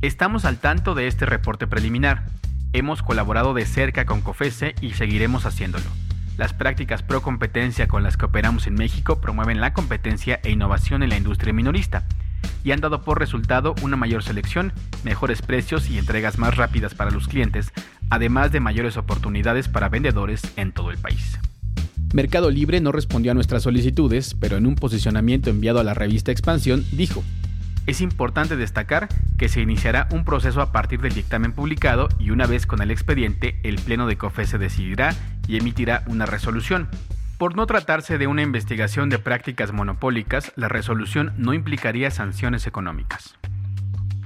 Estamos 0.01 0.45
al 0.45 0.57
tanto 0.57 0.95
de 0.95 1.05
este 1.05 1.27
reporte 1.27 1.67
preliminar. 1.67 2.25
Hemos 2.73 3.01
colaborado 3.01 3.53
de 3.53 3.65
cerca 3.65 4.05
con 4.05 4.21
COFESE 4.21 4.75
y 4.81 4.93
seguiremos 4.93 5.45
haciéndolo. 5.45 5.85
Las 6.37 6.53
prácticas 6.53 7.01
pro 7.01 7.21
competencia 7.21 7.87
con 7.87 8.03
las 8.03 8.17
que 8.17 8.25
operamos 8.25 8.67
en 8.67 8.73
México 8.73 9.21
promueven 9.21 9.61
la 9.61 9.73
competencia 9.73 10.39
e 10.43 10.51
innovación 10.51 11.01
en 11.01 11.09
la 11.09 11.17
industria 11.17 11.53
minorista 11.53 12.03
y 12.63 12.71
han 12.71 12.81
dado 12.81 13.03
por 13.03 13.19
resultado 13.19 13.75
una 13.81 13.95
mayor 13.95 14.23
selección, 14.23 14.73
mejores 15.03 15.41
precios 15.41 15.89
y 15.89 15.97
entregas 15.97 16.37
más 16.37 16.57
rápidas 16.57 16.93
para 16.93 17.11
los 17.11 17.27
clientes, 17.27 17.71
además 18.09 18.51
de 18.51 18.59
mayores 18.59 18.97
oportunidades 18.97 19.69
para 19.69 19.87
vendedores 19.87 20.41
en 20.57 20.73
todo 20.73 20.91
el 20.91 20.97
país. 20.97 21.39
Mercado 22.13 22.49
Libre 22.49 22.81
no 22.81 22.91
respondió 22.91 23.31
a 23.31 23.35
nuestras 23.35 23.63
solicitudes, 23.63 24.35
pero 24.39 24.57
en 24.57 24.65
un 24.65 24.75
posicionamiento 24.75 25.49
enviado 25.49 25.79
a 25.79 25.83
la 25.83 25.93
revista 25.93 26.31
Expansión 26.31 26.85
dijo, 26.91 27.23
es 27.87 28.01
importante 28.01 28.55
destacar 28.55 29.07
que 29.37 29.49
se 29.49 29.61
iniciará 29.61 30.07
un 30.11 30.25
proceso 30.25 30.61
a 30.61 30.71
partir 30.71 31.01
del 31.01 31.13
dictamen 31.13 31.51
publicado 31.51 32.09
y 32.19 32.31
una 32.31 32.47
vez 32.47 32.65
con 32.65 32.81
el 32.81 32.91
expediente, 32.91 33.59
el 33.63 33.75
Pleno 33.75 34.07
de 34.07 34.17
COFE 34.17 34.45
se 34.47 34.57
decidirá 34.57 35.15
y 35.47 35.57
emitirá 35.57 36.03
una 36.07 36.25
resolución. 36.25 36.89
Por 37.37 37.55
no 37.55 37.67
tratarse 37.67 38.17
de 38.17 38.27
una 38.27 38.41
investigación 38.41 39.09
de 39.09 39.19
prácticas 39.19 39.71
monopólicas, 39.71 40.51
la 40.55 40.69
resolución 40.69 41.33
no 41.37 41.53
implicaría 41.53 42.09
sanciones 42.09 42.65
económicas. 42.65 43.35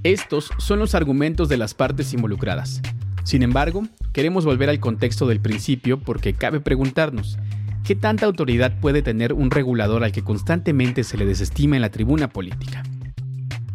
Estos 0.04 0.52
son 0.58 0.80
los 0.80 0.96
argumentos 0.96 1.50
de 1.50 1.58
las 1.58 1.74
partes 1.74 2.14
involucradas. 2.14 2.82
Sin 3.24 3.44
embargo, 3.44 3.84
queremos 4.14 4.46
volver 4.46 4.70
al 4.70 4.80
contexto 4.80 5.28
del 5.28 5.42
principio 5.42 6.00
porque 6.00 6.34
cabe 6.34 6.62
preguntarnos, 6.62 7.38
¿qué 7.84 7.96
tanta 7.96 8.26
autoridad 8.26 8.80
puede 8.80 9.02
tener 9.02 9.34
un 9.34 9.52
regulador 9.52 10.04
al 10.04 10.14
que 10.14 10.24
constantemente 10.24 11.04
se 11.04 11.18
le 11.18 11.26
desestima 11.26 11.76
en 11.76 11.82
la 11.82 11.90
tribuna 11.90 12.30
política? 12.30 12.84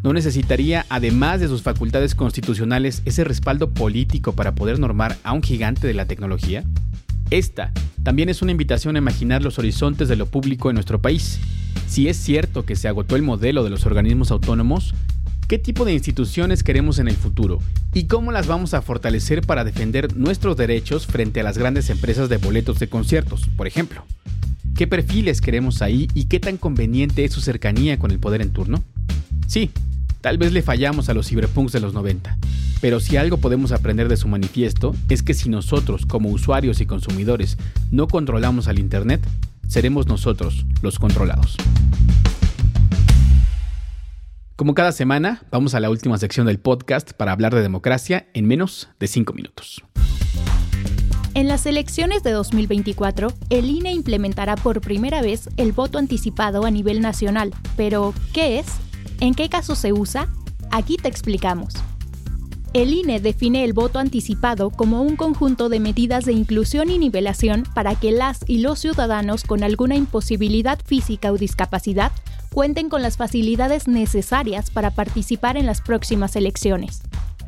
¿No 0.04 0.12
necesitaría, 0.12 0.84
además 0.90 1.40
de 1.40 1.48
sus 1.48 1.62
facultades 1.62 2.14
constitucionales, 2.14 3.00
ese 3.06 3.24
respaldo 3.24 3.70
político 3.70 4.34
para 4.34 4.54
poder 4.54 4.78
normar 4.78 5.16
a 5.24 5.32
un 5.32 5.42
gigante 5.42 5.86
de 5.86 5.94
la 5.94 6.04
tecnología? 6.04 6.62
Esta 7.30 7.72
también 8.02 8.28
es 8.28 8.42
una 8.42 8.50
invitación 8.50 8.96
a 8.96 8.98
imaginar 8.98 9.42
los 9.42 9.58
horizontes 9.58 10.08
de 10.08 10.16
lo 10.16 10.26
público 10.26 10.68
en 10.68 10.74
nuestro 10.74 11.00
país. 11.00 11.40
Si 11.88 12.06
es 12.08 12.18
cierto 12.18 12.66
que 12.66 12.76
se 12.76 12.86
agotó 12.86 13.16
el 13.16 13.22
modelo 13.22 13.64
de 13.64 13.70
los 13.70 13.86
organismos 13.86 14.30
autónomos, 14.30 14.92
¿qué 15.48 15.58
tipo 15.58 15.86
de 15.86 15.94
instituciones 15.94 16.62
queremos 16.62 16.98
en 16.98 17.08
el 17.08 17.16
futuro? 17.16 17.60
¿Y 17.94 18.04
cómo 18.04 18.30
las 18.30 18.46
vamos 18.46 18.74
a 18.74 18.82
fortalecer 18.82 19.40
para 19.40 19.64
defender 19.64 20.14
nuestros 20.14 20.58
derechos 20.58 21.06
frente 21.06 21.40
a 21.40 21.44
las 21.44 21.56
grandes 21.56 21.88
empresas 21.88 22.28
de 22.28 22.36
boletos 22.36 22.78
de 22.78 22.88
conciertos, 22.88 23.48
por 23.56 23.66
ejemplo? 23.66 24.04
¿Qué 24.76 24.86
perfiles 24.86 25.40
queremos 25.40 25.80
ahí 25.80 26.08
y 26.12 26.26
qué 26.26 26.40
tan 26.40 26.58
conveniente 26.58 27.24
es 27.24 27.32
su 27.32 27.40
cercanía 27.40 27.98
con 27.98 28.10
el 28.10 28.18
poder 28.18 28.42
en 28.42 28.52
turno? 28.52 28.84
Sí, 29.46 29.70
tal 30.24 30.38
vez 30.38 30.54
le 30.54 30.62
fallamos 30.62 31.10
a 31.10 31.12
los 31.12 31.28
cyberpunks 31.28 31.72
de 31.72 31.80
los 31.80 31.92
90, 31.92 32.38
pero 32.80 32.98
si 32.98 33.18
algo 33.18 33.36
podemos 33.36 33.72
aprender 33.72 34.08
de 34.08 34.16
su 34.16 34.26
manifiesto 34.26 34.96
es 35.10 35.22
que 35.22 35.34
si 35.34 35.50
nosotros, 35.50 36.06
como 36.06 36.30
usuarios 36.30 36.80
y 36.80 36.86
consumidores, 36.86 37.58
no 37.90 38.08
controlamos 38.08 38.66
al 38.66 38.78
Internet, 38.78 39.20
seremos 39.68 40.06
nosotros 40.06 40.64
los 40.80 40.98
controlados. 40.98 41.58
Como 44.56 44.72
cada 44.72 44.92
semana, 44.92 45.42
vamos 45.50 45.74
a 45.74 45.80
la 45.80 45.90
última 45.90 46.16
sección 46.16 46.46
del 46.46 46.58
podcast 46.58 47.12
para 47.12 47.32
hablar 47.32 47.54
de 47.54 47.60
democracia 47.60 48.26
en 48.32 48.46
menos 48.46 48.88
de 48.98 49.08
5 49.08 49.34
minutos. 49.34 49.84
En 51.34 51.48
las 51.48 51.66
elecciones 51.66 52.22
de 52.22 52.30
2024, 52.30 53.30
el 53.50 53.68
INE 53.68 53.92
implementará 53.92 54.56
por 54.56 54.80
primera 54.80 55.20
vez 55.20 55.50
el 55.58 55.72
voto 55.72 55.98
anticipado 55.98 56.64
a 56.64 56.70
nivel 56.70 57.02
nacional. 57.02 57.52
Pero, 57.76 58.14
¿qué 58.32 58.60
es? 58.60 58.68
¿En 59.20 59.34
qué 59.34 59.48
caso 59.48 59.74
se 59.74 59.92
usa? 59.92 60.28
Aquí 60.70 60.96
te 60.96 61.08
explicamos. 61.08 61.74
El 62.72 62.92
INE 62.92 63.20
define 63.20 63.62
el 63.62 63.72
voto 63.72 64.00
anticipado 64.00 64.70
como 64.70 65.00
un 65.02 65.14
conjunto 65.14 65.68
de 65.68 65.78
medidas 65.78 66.24
de 66.24 66.32
inclusión 66.32 66.90
y 66.90 66.98
nivelación 66.98 67.62
para 67.72 67.94
que 67.94 68.10
las 68.10 68.40
y 68.48 68.58
los 68.58 68.80
ciudadanos 68.80 69.44
con 69.44 69.62
alguna 69.62 69.94
imposibilidad 69.94 70.80
física 70.84 71.30
o 71.30 71.38
discapacidad 71.38 72.10
cuenten 72.52 72.88
con 72.88 73.02
las 73.02 73.16
facilidades 73.16 73.86
necesarias 73.86 74.70
para 74.70 74.90
participar 74.90 75.56
en 75.56 75.66
las 75.66 75.80
próximas 75.80 76.34
elecciones. 76.34 77.02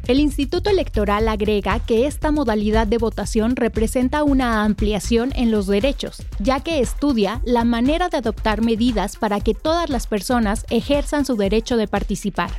El 0.09 0.21
Instituto 0.21 0.71
Electoral 0.71 1.27
agrega 1.27 1.81
que 1.81 2.07
esta 2.07 2.31
modalidad 2.31 2.87
de 2.87 2.97
votación 2.97 3.57
representa 3.57 4.23
una 4.23 4.62
ampliación 4.62 5.33
en 5.35 5.51
los 5.51 5.66
derechos, 5.66 6.23
ya 6.38 6.61
que 6.61 6.81
estudia 6.81 7.42
la 7.45 7.64
manera 7.64 8.09
de 8.09 8.19
adoptar 8.19 8.62
medidas 8.62 9.16
para 9.16 9.40
que 9.40 9.53
todas 9.53 9.90
las 9.90 10.07
personas 10.07 10.64
ejerzan 10.71 11.25
su 11.25 11.35
derecho 11.35 11.77
de 11.77 11.88
participar. 11.88 12.51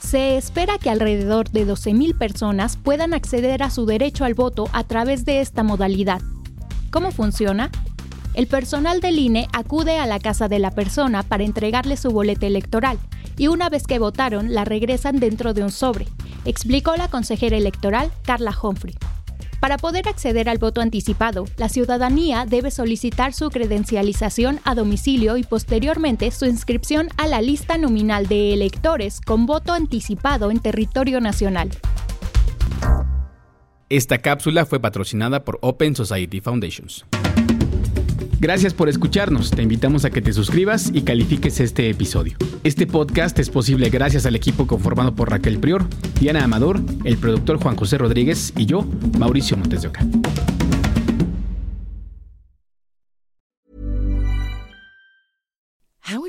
Se 0.00 0.36
espera 0.36 0.76
que 0.76 0.90
alrededor 0.90 1.48
de 1.48 1.66
12.000 1.66 2.18
personas 2.18 2.76
puedan 2.76 3.14
acceder 3.14 3.62
a 3.62 3.70
su 3.70 3.86
derecho 3.86 4.26
al 4.26 4.34
voto 4.34 4.68
a 4.74 4.84
través 4.84 5.24
de 5.24 5.40
esta 5.40 5.62
modalidad. 5.62 6.20
¿Cómo 6.90 7.10
funciona? 7.10 7.70
El 8.34 8.48
personal 8.48 9.00
del 9.00 9.18
INE 9.18 9.48
acude 9.54 9.98
a 9.98 10.06
la 10.06 10.18
casa 10.18 10.46
de 10.46 10.58
la 10.58 10.72
persona 10.72 11.22
para 11.22 11.44
entregarle 11.44 11.96
su 11.96 12.10
boleta 12.10 12.46
electoral 12.46 12.98
y 13.38 13.46
una 13.46 13.70
vez 13.70 13.86
que 13.86 13.98
votaron 13.98 14.52
la 14.52 14.66
regresan 14.66 15.20
dentro 15.20 15.54
de 15.54 15.62
un 15.62 15.70
sobre, 15.70 16.06
explicó 16.44 16.96
la 16.96 17.08
consejera 17.08 17.56
electoral 17.56 18.10
Carla 18.24 18.54
Humphrey. 18.60 18.94
Para 19.60 19.76
poder 19.76 20.08
acceder 20.08 20.48
al 20.48 20.56
voto 20.56 20.80
anticipado, 20.80 21.44
la 21.58 21.68
ciudadanía 21.68 22.46
debe 22.46 22.70
solicitar 22.70 23.34
su 23.34 23.50
credencialización 23.50 24.58
a 24.64 24.74
domicilio 24.74 25.36
y 25.36 25.42
posteriormente 25.42 26.30
su 26.30 26.46
inscripción 26.46 27.10
a 27.18 27.26
la 27.26 27.42
lista 27.42 27.76
nominal 27.76 28.26
de 28.26 28.54
electores 28.54 29.20
con 29.20 29.44
voto 29.44 29.74
anticipado 29.74 30.50
en 30.50 30.60
territorio 30.60 31.20
nacional. 31.20 31.70
Esta 33.90 34.18
cápsula 34.18 34.64
fue 34.64 34.80
patrocinada 34.80 35.44
por 35.44 35.58
Open 35.60 35.94
Society 35.94 36.40
Foundations. 36.40 37.04
Gracias 38.40 38.72
por 38.72 38.88
escucharnos. 38.88 39.50
Te 39.50 39.62
invitamos 39.62 40.06
a 40.06 40.10
que 40.10 40.22
te 40.22 40.32
suscribas 40.32 40.90
y 40.94 41.02
califiques 41.02 41.60
este 41.60 41.90
episodio. 41.90 42.38
Este 42.64 42.86
podcast 42.86 43.38
es 43.38 43.50
posible 43.50 43.90
gracias 43.90 44.24
al 44.24 44.34
equipo 44.34 44.66
conformado 44.66 45.14
por 45.14 45.30
Raquel 45.30 45.58
Prior, 45.58 45.84
Diana 46.18 46.42
Amador, 46.42 46.80
el 47.04 47.18
productor 47.18 47.62
Juan 47.62 47.76
José 47.76 47.98
Rodríguez 47.98 48.54
y 48.56 48.64
yo, 48.64 48.86
Mauricio 49.18 49.58
Montes 49.58 49.82
de 49.82 49.88
Oca. 49.88 50.06